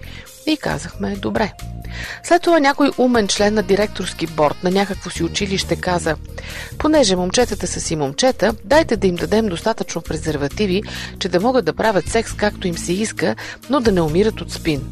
И 0.46 0.56
казахме, 0.56 1.16
добре. 1.16 1.52
След 2.22 2.42
това 2.42 2.60
някой 2.60 2.90
умен 2.98 3.28
член 3.28 3.54
на 3.54 3.62
директорски 3.62 4.26
борт 4.26 4.62
на 4.64 4.70
някакво 4.70 5.10
си 5.10 5.24
училище 5.24 5.76
каза 5.76 6.16
Понеже 6.78 7.16
момчетата 7.16 7.66
са 7.66 7.80
си 7.80 7.96
момчета, 7.96 8.54
дайте 8.64 8.96
да 8.96 9.06
им 9.06 9.14
дадем 9.14 9.48
достатъчно 9.48 10.02
презервативи, 10.02 10.82
че 11.18 11.28
да 11.28 11.40
могат 11.40 11.64
да 11.64 11.72
правят 11.72 12.08
секс 12.08 12.32
както 12.32 12.68
им 12.68 12.78
се 12.78 12.92
иска, 12.92 13.36
но 13.70 13.80
да 13.80 13.92
не 13.92 14.00
умират 14.00 14.40
от 14.40 14.52
спин. 14.52 14.82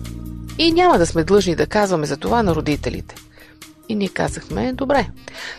И 0.59 0.73
няма 0.73 0.99
да 0.99 1.07
сме 1.07 1.25
длъжни 1.25 1.55
да 1.55 1.67
казваме 1.67 2.07
за 2.07 2.17
това 2.17 2.43
на 2.43 2.55
родителите. 2.55 3.15
И 3.89 3.95
ние 3.95 4.09
казахме, 4.09 4.73
добре. 4.73 5.07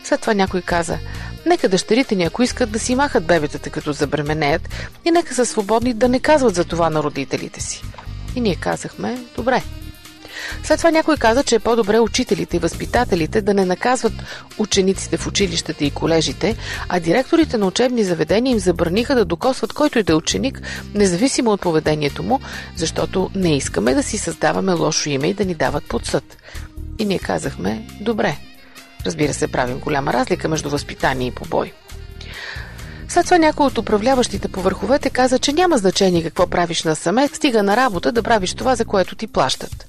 След 0.03 0.21
това 0.21 0.33
някой 0.33 0.61
каза, 0.61 0.97
нека 1.45 1.69
дъщерите 1.69 2.15
ни, 2.15 2.23
ако 2.23 2.43
искат 2.43 2.71
да 2.71 2.79
си 2.79 2.95
махат 2.95 3.25
бебетата 3.25 3.69
като 3.69 3.93
забременеят 3.93 4.69
и 5.05 5.11
нека 5.11 5.33
са 5.33 5.45
свободни 5.45 5.93
да 5.93 6.09
не 6.09 6.19
казват 6.19 6.55
за 6.55 6.65
това 6.65 6.89
на 6.89 7.03
родителите 7.03 7.61
си. 7.61 7.83
И 8.35 8.41
ние 8.41 8.55
казахме, 8.55 9.17
добре. 9.35 9.63
След 10.63 10.77
това 10.77 10.91
някой 10.91 11.17
каза, 11.17 11.43
че 11.43 11.55
е 11.55 11.59
по-добре 11.59 11.99
учителите 11.99 12.57
и 12.57 12.59
възпитателите 12.59 13.41
да 13.41 13.53
не 13.53 13.65
наказват 13.65 14.13
учениците 14.57 15.17
в 15.17 15.27
училищата 15.27 15.85
и 15.85 15.91
колежите, 15.91 16.55
а 16.89 16.99
директорите 16.99 17.57
на 17.57 17.67
учебни 17.67 18.03
заведения 18.03 18.51
им 18.51 18.59
забраниха 18.59 19.15
да 19.15 19.25
докосват 19.25 19.73
който 19.73 19.99
и 19.99 20.03
да 20.03 20.13
е 20.13 20.15
ученик, 20.15 20.61
независимо 20.93 21.51
от 21.51 21.61
поведението 21.61 22.23
му, 22.23 22.39
защото 22.75 23.29
не 23.35 23.57
искаме 23.57 23.93
да 23.93 24.03
си 24.03 24.17
създаваме 24.17 24.73
лошо 24.73 25.09
име 25.09 25.27
и 25.27 25.33
да 25.33 25.45
ни 25.45 25.55
дават 25.55 25.83
под 25.85 26.05
съд. 26.05 26.37
И 26.99 27.05
ние 27.05 27.19
казахме, 27.19 27.87
добре. 28.01 28.37
Разбира 29.05 29.33
се, 29.33 29.47
правим 29.47 29.79
голяма 29.79 30.13
разлика 30.13 30.49
между 30.49 30.69
възпитание 30.69 31.27
и 31.27 31.31
побой. 31.31 31.71
След 33.07 33.25
това 33.25 33.37
някой 33.37 33.65
от 33.65 33.77
управляващите 33.77 34.47
по 34.47 34.61
върховете 34.61 35.09
каза, 35.09 35.39
че 35.39 35.53
няма 35.53 35.77
значение 35.77 36.23
какво 36.23 36.47
правиш 36.47 36.83
на 36.83 36.95
самет, 36.95 37.35
стига 37.35 37.63
на 37.63 37.77
работа 37.77 38.11
да 38.11 38.23
правиш 38.23 38.53
това, 38.53 38.75
за 38.75 38.85
което 38.85 39.15
ти 39.15 39.27
плащат. 39.27 39.85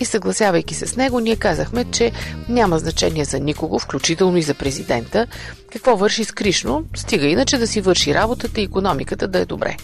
И 0.00 0.04
съгласявайки 0.04 0.74
се 0.74 0.86
с 0.86 0.96
него, 0.96 1.20
ние 1.20 1.36
казахме, 1.36 1.84
че 1.84 2.12
няма 2.48 2.78
значение 2.78 3.24
за 3.24 3.38
никого, 3.38 3.78
включително 3.78 4.36
и 4.36 4.42
за 4.42 4.54
президента, 4.54 5.26
какво 5.72 5.96
върши 5.96 6.24
скришно, 6.24 6.84
стига 6.96 7.26
иначе 7.26 7.58
да 7.58 7.66
си 7.66 7.80
върши 7.80 8.14
работата 8.14 8.60
и 8.60 8.64
економиката 8.64 9.28
да 9.28 9.38
е 9.38 9.44
добре. 9.44 9.76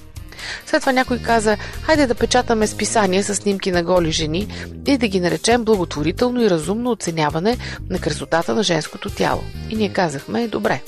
След 0.66 0.80
това 0.80 0.92
някой 0.92 1.18
каза, 1.18 1.56
хайде 1.82 2.06
да 2.06 2.14
печатаме 2.14 2.66
списания 2.66 3.24
с 3.24 3.34
снимки 3.34 3.70
на 3.70 3.82
голи 3.82 4.10
жени 4.10 4.48
и 4.86 4.98
да 4.98 5.08
ги 5.08 5.20
наречем 5.20 5.64
благотворително 5.64 6.42
и 6.42 6.50
разумно 6.50 6.90
оценяване 6.90 7.56
на 7.90 7.98
красотата 7.98 8.54
на 8.54 8.62
женското 8.62 9.10
тяло. 9.10 9.42
И 9.70 9.76
ние 9.76 9.88
казахме, 9.88 10.48
добре. 10.48 10.82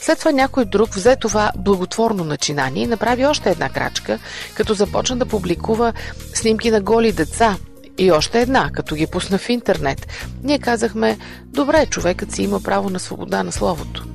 След 0.00 0.18
това 0.18 0.32
някой 0.32 0.64
друг 0.64 0.94
взе 0.94 1.16
това 1.16 1.52
благотворно 1.56 2.24
начинание 2.24 2.82
и 2.82 2.86
направи 2.86 3.26
още 3.26 3.50
една 3.50 3.68
крачка, 3.68 4.18
като 4.54 4.74
започна 4.74 5.16
да 5.16 5.26
публикува 5.26 5.92
снимки 6.34 6.70
на 6.70 6.80
голи 6.80 7.12
деца, 7.12 7.56
и 7.98 8.12
още 8.12 8.40
една, 8.40 8.70
като 8.72 8.94
ги 8.94 9.06
пусна 9.06 9.38
в 9.38 9.48
интернет. 9.48 10.06
Ние 10.42 10.58
казахме, 10.58 11.18
добре, 11.44 11.86
човекът 11.86 12.32
си 12.32 12.42
има 12.42 12.60
право 12.60 12.90
на 12.90 12.98
свобода 12.98 13.42
на 13.42 13.52
словото. 13.52 14.06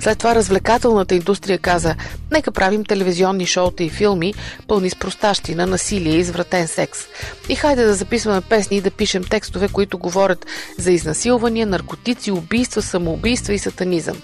След 0.00 0.18
това 0.18 0.34
развлекателната 0.34 1.14
индустрия 1.14 1.58
каза, 1.58 1.94
нека 2.30 2.52
правим 2.52 2.84
телевизионни 2.84 3.46
шоута 3.46 3.84
и 3.84 3.90
филми, 3.90 4.34
пълни 4.68 4.90
с 4.90 4.96
простащина, 4.96 5.66
насилие 5.66 6.16
и 6.16 6.20
извратен 6.20 6.68
секс. 6.68 6.98
И 7.48 7.54
хайде 7.54 7.84
да 7.84 7.94
записваме 7.94 8.40
песни 8.40 8.76
и 8.76 8.80
да 8.80 8.90
пишем 8.90 9.24
текстове, 9.24 9.68
които 9.68 9.98
говорят 9.98 10.46
за 10.78 10.92
изнасилвания, 10.92 11.66
наркотици, 11.66 12.30
убийства, 12.30 12.82
самоубийства 12.82 13.54
и 13.54 13.58
сатанизъм. 13.58 14.16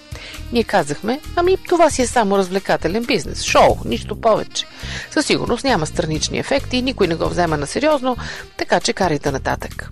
Ние 0.53 0.63
казахме, 0.63 1.19
ами 1.35 1.57
това 1.69 1.89
си 1.89 2.01
е 2.01 2.07
само 2.07 2.37
развлекателен 2.37 3.03
бизнес, 3.03 3.43
шоу, 3.43 3.77
нищо 3.85 4.21
повече. 4.21 4.65
Със 5.11 5.25
сигурност 5.25 5.63
няма 5.63 5.85
странични 5.85 6.39
ефекти 6.39 6.77
и 6.77 6.81
никой 6.81 7.07
не 7.07 7.15
го 7.15 7.29
взема 7.29 7.57
на 7.57 7.67
сериозно, 7.67 8.17
така 8.57 8.79
че 8.79 8.93
карайте 8.93 9.31
нататък. 9.31 9.89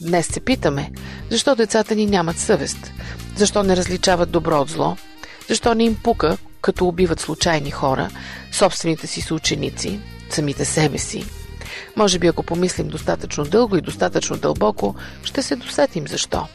Днес 0.00 0.26
се 0.26 0.40
питаме, 0.40 0.90
защо 1.30 1.54
децата 1.54 1.94
ни 1.94 2.06
нямат 2.06 2.38
съвест? 2.38 2.92
Защо 3.38 3.62
не 3.62 3.76
различават 3.76 4.30
добро 4.30 4.60
от 4.60 4.68
зло? 4.68 4.96
Защо 5.48 5.74
не 5.74 5.84
им 5.84 5.96
пука, 6.02 6.36
като 6.60 6.88
убиват 6.88 7.20
случайни 7.20 7.70
хора, 7.70 8.10
собствените 8.52 9.06
си 9.06 9.20
съученици, 9.20 10.00
самите 10.30 10.64
себе 10.64 10.98
си? 10.98 11.24
Може 11.96 12.18
би 12.18 12.26
ако 12.26 12.42
помислим 12.42 12.88
достатъчно 12.88 13.44
дълго 13.44 13.76
и 13.76 13.80
достатъчно 13.80 14.36
дълбоко, 14.36 14.94
ще 15.22 15.42
се 15.42 15.56
досетим 15.56 16.08
защо. 16.08 16.46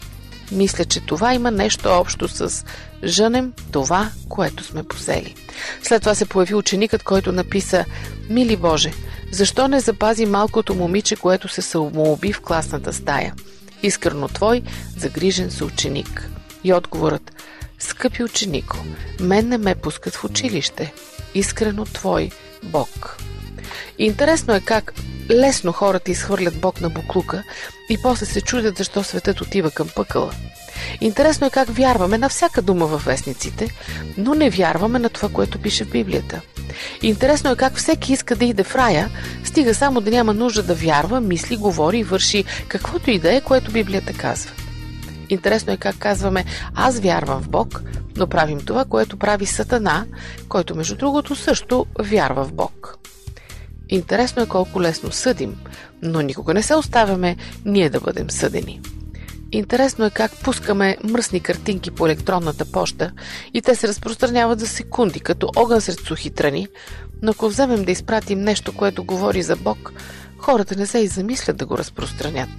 Мисля, 0.52 0.86
че 0.86 1.00
това 1.00 1.34
има 1.34 1.52
нещо 1.52 1.90
общо 1.90 2.28
с 2.28 2.66
жънем 3.04 3.54
това, 3.72 4.10
което 4.30 4.64
сме 4.64 4.84
посели. 4.84 5.36
След 5.84 6.02
това 6.02 6.16
се 6.16 6.26
появи 6.26 6.56
ученикът, 6.56 7.04
който 7.04 7.32
написа 7.32 7.86
Мили 8.30 8.56
Боже, 8.58 8.94
защо 9.32 9.68
не 9.68 9.80
запази 9.80 10.26
малкото 10.26 10.76
момиче, 10.76 11.16
което 11.16 11.48
се 11.48 11.62
самоуби 11.62 12.34
в 12.34 12.42
класната 12.42 12.94
стая? 12.94 13.34
Искрено 13.84 14.28
твой, 14.28 14.62
загрижен 14.98 15.52
съученик. 15.52 16.30
И 16.64 16.74
отговорът 16.74 17.32
Скъпи 17.80 18.24
ученико, 18.24 18.78
мен 19.20 19.48
не 19.48 19.58
ме 19.58 19.76
пускат 19.76 20.16
в 20.16 20.24
училище. 20.24 20.94
Искрено 21.36 21.86
твой 21.86 22.32
Бог. 22.64 23.18
Интересно 23.98 24.54
е 24.54 24.60
как 24.60 24.94
лесно 25.32 25.72
хората 25.72 26.12
изхвърлят 26.12 26.62
Бог 26.62 26.82
на 26.82 26.90
буклука 26.90 27.44
и 27.90 27.98
после 28.04 28.26
се 28.26 28.42
чудят 28.42 28.78
защо 28.78 29.04
светът 29.04 29.42
отива 29.42 29.72
към 29.72 29.88
пъкъла. 29.96 30.34
Интересно 31.02 31.48
е 31.48 31.50
как 31.50 31.70
вярваме 31.70 32.18
на 32.18 32.30
всяка 32.30 32.62
дума 32.62 32.86
във 32.86 33.06
вестниците, 33.06 33.70
но 34.18 34.34
не 34.36 34.50
вярваме 34.50 35.00
на 35.00 35.10
това, 35.10 35.30
което 35.30 35.62
пише 35.62 35.84
в 35.84 35.92
Библията. 35.92 36.42
Интересно 37.02 37.52
е 37.52 37.56
как 37.56 37.78
всеки 37.78 38.14
иска 38.14 38.36
да 38.36 38.46
иде 38.46 38.64
в 38.64 38.76
рая, 38.76 39.10
стига 39.44 39.74
само 39.74 40.02
да 40.02 40.12
няма 40.12 40.34
нужда 40.34 40.64
да 40.64 40.76
вярва, 40.76 41.22
мисли, 41.22 41.58
говори 41.58 41.98
и 41.98 42.04
върши 42.04 42.44
каквото 42.68 43.12
и 43.12 43.20
да 43.20 43.36
е, 43.36 43.42
което 43.42 43.72
Библията 43.72 44.14
казва. 44.14 44.52
Интересно 45.30 45.74
е 45.74 45.78
как 45.78 45.98
казваме 45.98 46.46
аз 46.76 47.00
вярвам 47.00 47.42
в 47.42 47.50
Бог, 47.50 47.84
но 48.18 48.28
правим 48.28 48.60
това, 48.60 48.86
което 48.86 49.18
прави 49.18 49.46
Сатана, 49.46 50.06
който 50.50 50.76
между 50.76 50.96
другото 50.96 51.36
също 51.36 51.86
вярва 52.00 52.44
в 52.44 52.54
Бог. 52.54 52.98
Интересно 53.90 54.44
е 54.44 54.48
колко 54.48 54.82
лесно 54.82 55.12
съдим, 55.12 55.56
но 56.02 56.22
никога 56.22 56.54
не 56.54 56.64
се 56.64 56.76
оставяме 56.76 57.36
ние 57.66 57.90
да 57.90 58.00
бъдем 58.00 58.32
съдени. 58.32 58.82
Интересно 59.52 60.06
е 60.06 60.10
как 60.10 60.32
пускаме 60.44 60.98
мръсни 61.04 61.40
картинки 61.40 61.92
по 61.92 62.06
електронната 62.06 62.66
поща 62.66 63.12
и 63.54 63.62
те 63.62 63.76
се 63.76 63.88
разпространяват 63.88 64.60
за 64.60 64.68
секунди, 64.68 65.20
като 65.20 65.50
огън 65.56 65.82
сред 65.82 66.00
сухи 66.00 66.30
тръни, 66.30 66.68
но 67.22 67.32
ако 67.32 67.50
вземем 67.50 67.84
да 67.84 67.92
изпратим 67.92 68.40
нещо, 68.40 68.74
което 68.74 69.04
говори 69.04 69.44
за 69.44 69.56
Бог, 69.56 69.94
хората 70.38 70.76
не 70.76 70.86
се 70.86 71.00
и 71.00 71.08
замислят 71.08 71.58
да 71.58 71.66
го 71.66 71.78
разпространят. 71.78 72.50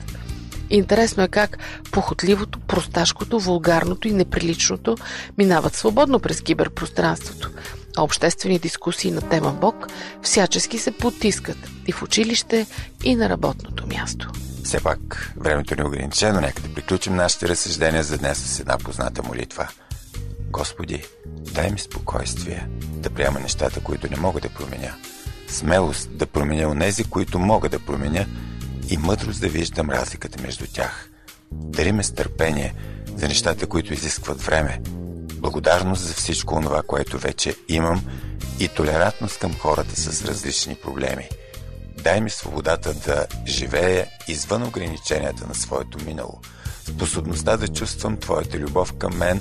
Интересно 0.71 1.23
е 1.23 1.29
как 1.29 1.59
похотливото, 1.93 2.59
просташкото, 2.61 3.41
вулгарното 3.41 4.09
и 4.09 4.13
неприличното 4.13 4.97
минават 5.39 5.75
свободно 5.75 6.21
през 6.21 6.41
киберпространството, 6.41 7.51
а 7.97 8.03
обществени 8.03 8.59
дискусии 8.59 9.11
на 9.11 9.21
тема 9.21 9.53
Бог 9.61 9.87
всячески 10.23 10.79
се 10.79 10.91
потискат 10.91 11.57
и 11.87 11.93
в 11.93 12.03
училище, 12.03 12.67
и 13.05 13.17
на 13.17 13.29
работното 13.29 13.87
място. 13.87 14.31
Все 14.65 14.81
пак, 14.81 15.33
времето 15.37 15.75
ни 15.75 15.81
е 15.81 15.85
ограничено, 15.85 16.41
нека 16.41 16.63
да 16.63 16.75
приключим 16.75 17.15
нашите 17.15 17.49
разсъждения 17.49 18.03
за 18.03 18.19
днес 18.19 18.39
с 18.39 18.61
една 18.61 18.79
позната 18.79 19.23
молитва. 19.23 19.69
Господи, 20.51 21.05
дай 21.27 21.71
ми 21.71 21.79
спокойствие 21.79 22.69
да 22.81 23.11
приема 23.11 23.41
нещата, 23.41 23.81
които 23.81 24.11
не 24.11 24.17
мога 24.17 24.41
да 24.41 24.49
променя, 24.49 24.95
смелост 25.49 26.17
да 26.17 26.27
променя 26.27 26.69
онези, 26.69 27.05
които 27.05 27.39
мога 27.39 27.69
да 27.69 27.79
променя 27.79 28.27
и 28.91 28.97
мъдрост 28.97 29.41
да 29.41 29.49
виждам 29.49 29.91
разликата 29.91 30.43
между 30.43 30.67
тях. 30.73 31.11
Дари 31.53 31.93
ме 31.93 32.03
с 32.03 32.15
търпение 32.15 32.75
за 33.17 33.29
нещата, 33.29 33.67
които 33.67 33.93
изискват 33.93 34.43
време, 34.43 34.81
благодарност 35.35 36.03
за 36.03 36.15
всичко 36.15 36.61
това, 36.63 36.83
което 36.83 37.19
вече 37.19 37.57
имам 37.69 38.05
и 38.61 38.69
толерантност 38.69 39.39
към 39.39 39.55
хората 39.55 40.01
с 40.01 40.25
различни 40.25 40.75
проблеми– 40.75 41.29
Дай 42.05 42.21
ми 42.21 42.31
свободата 42.31 42.95
да 42.95 43.27
живея 43.47 44.07
извън 44.29 44.63
ограниченията 44.63 45.47
на 45.47 45.55
своето 45.55 46.05
минало, 46.05 46.41
способността 46.89 47.57
да 47.57 47.69
чувствам 47.69 48.17
Твоята 48.17 48.59
любов 48.59 48.93
към 48.93 49.17
мен 49.19 49.41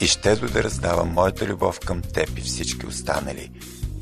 и 0.00 0.06
щедро 0.06 0.48
да 0.48 0.62
раздавам 0.62 1.12
моята 1.12 1.46
любов 1.46 1.80
към 1.80 2.02
Теб 2.02 2.38
и 2.38 2.40
всички 2.40 2.86
останали. 2.86 3.50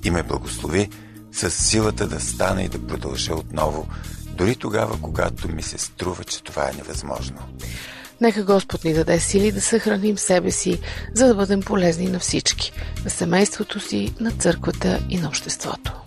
И 0.05 0.11
ме 0.11 0.23
благослови 0.23 0.91
с 1.33 1.51
силата 1.51 2.07
да 2.07 2.21
стана 2.21 2.63
и 2.63 2.69
да 2.69 2.87
продължа 2.87 3.35
отново, 3.35 3.89
дори 4.37 4.57
тогава, 4.57 4.99
когато 5.03 5.49
ми 5.49 5.63
се 5.63 5.79
струва, 5.79 6.25
че 6.25 6.43
това 6.43 6.69
е 6.69 6.77
невъзможно. 6.77 7.39
Нека 8.21 8.45
Господ 8.45 8.85
ни 8.85 8.95
даде 8.95 9.21
сили 9.21 9.53
да 9.53 9.61
съхраним 9.61 10.19
себе 10.19 10.51
си, 10.51 10.81
за 11.15 11.27
да 11.27 11.35
бъдем 11.35 11.61
полезни 11.61 12.07
на 12.07 12.19
всички, 12.19 12.73
на 13.05 13.11
семейството 13.11 13.81
си, 13.81 14.15
на 14.21 14.31
църквата 14.31 15.01
и 15.11 15.19
на 15.19 15.29
обществото. 15.29 16.06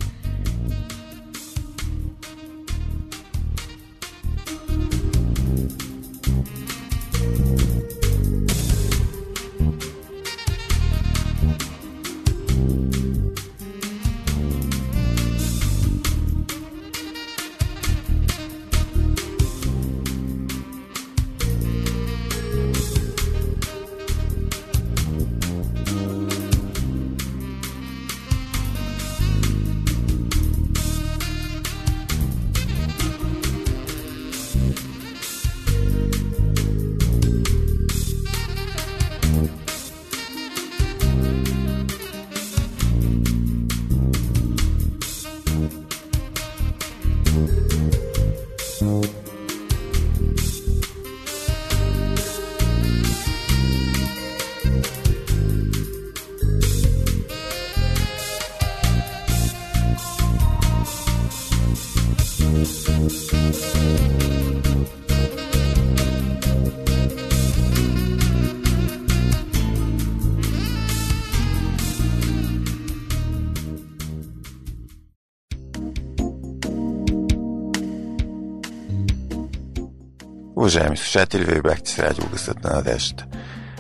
Уважаеми 80.69 80.97
слушатели, 80.97 81.43
вие 81.43 81.61
бяхте 81.61 81.91
с 81.91 81.99
радио 81.99 82.25
Гъсът 82.31 82.63
на 82.63 82.69
надеждата. 82.69 83.25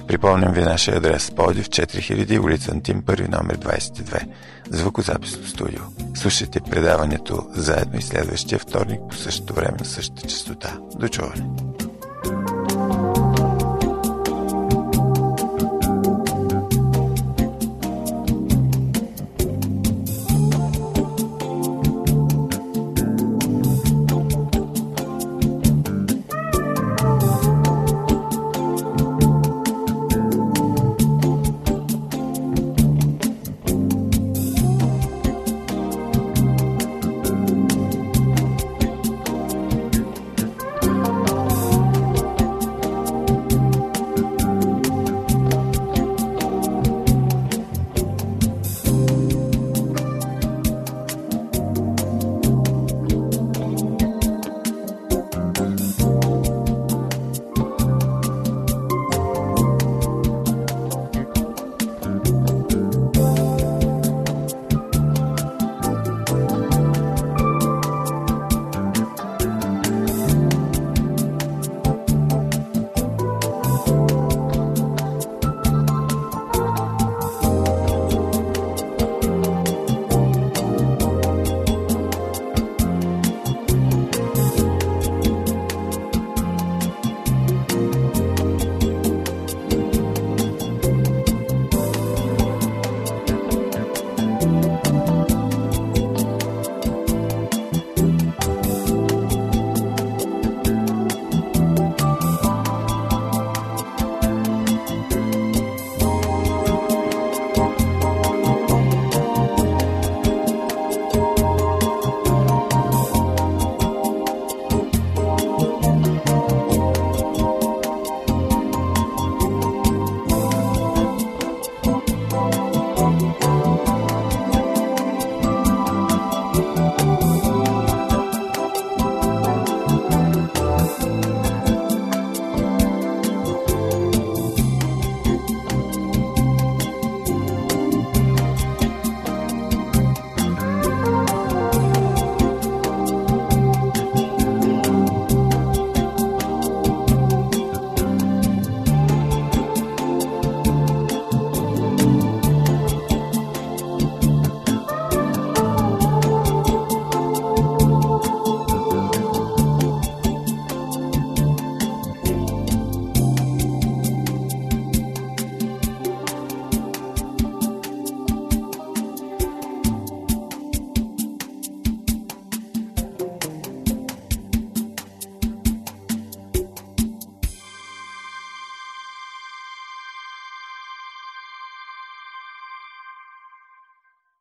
Припомням 0.07 0.53
ви 0.53 0.61
нашия 0.61 0.97
адрес 0.97 1.31
Подив 1.31 1.69
4000, 1.69 2.43
улица 2.43 2.71
Антим, 2.71 3.01
първи 3.05 3.27
номер 3.27 3.57
22, 3.57 4.27
звукозаписно 4.69 5.47
студио. 5.47 5.81
Слушайте 6.15 6.59
предаването 6.71 7.47
заедно 7.51 7.99
и 7.99 8.01
следващия 8.01 8.59
вторник 8.59 8.99
по 9.09 9.15
същото 9.15 9.53
време 9.53 9.77
на 9.79 9.85
същата 9.85 10.27
частота. 10.27 10.77
До 10.95 11.07
чуване! 11.07 11.45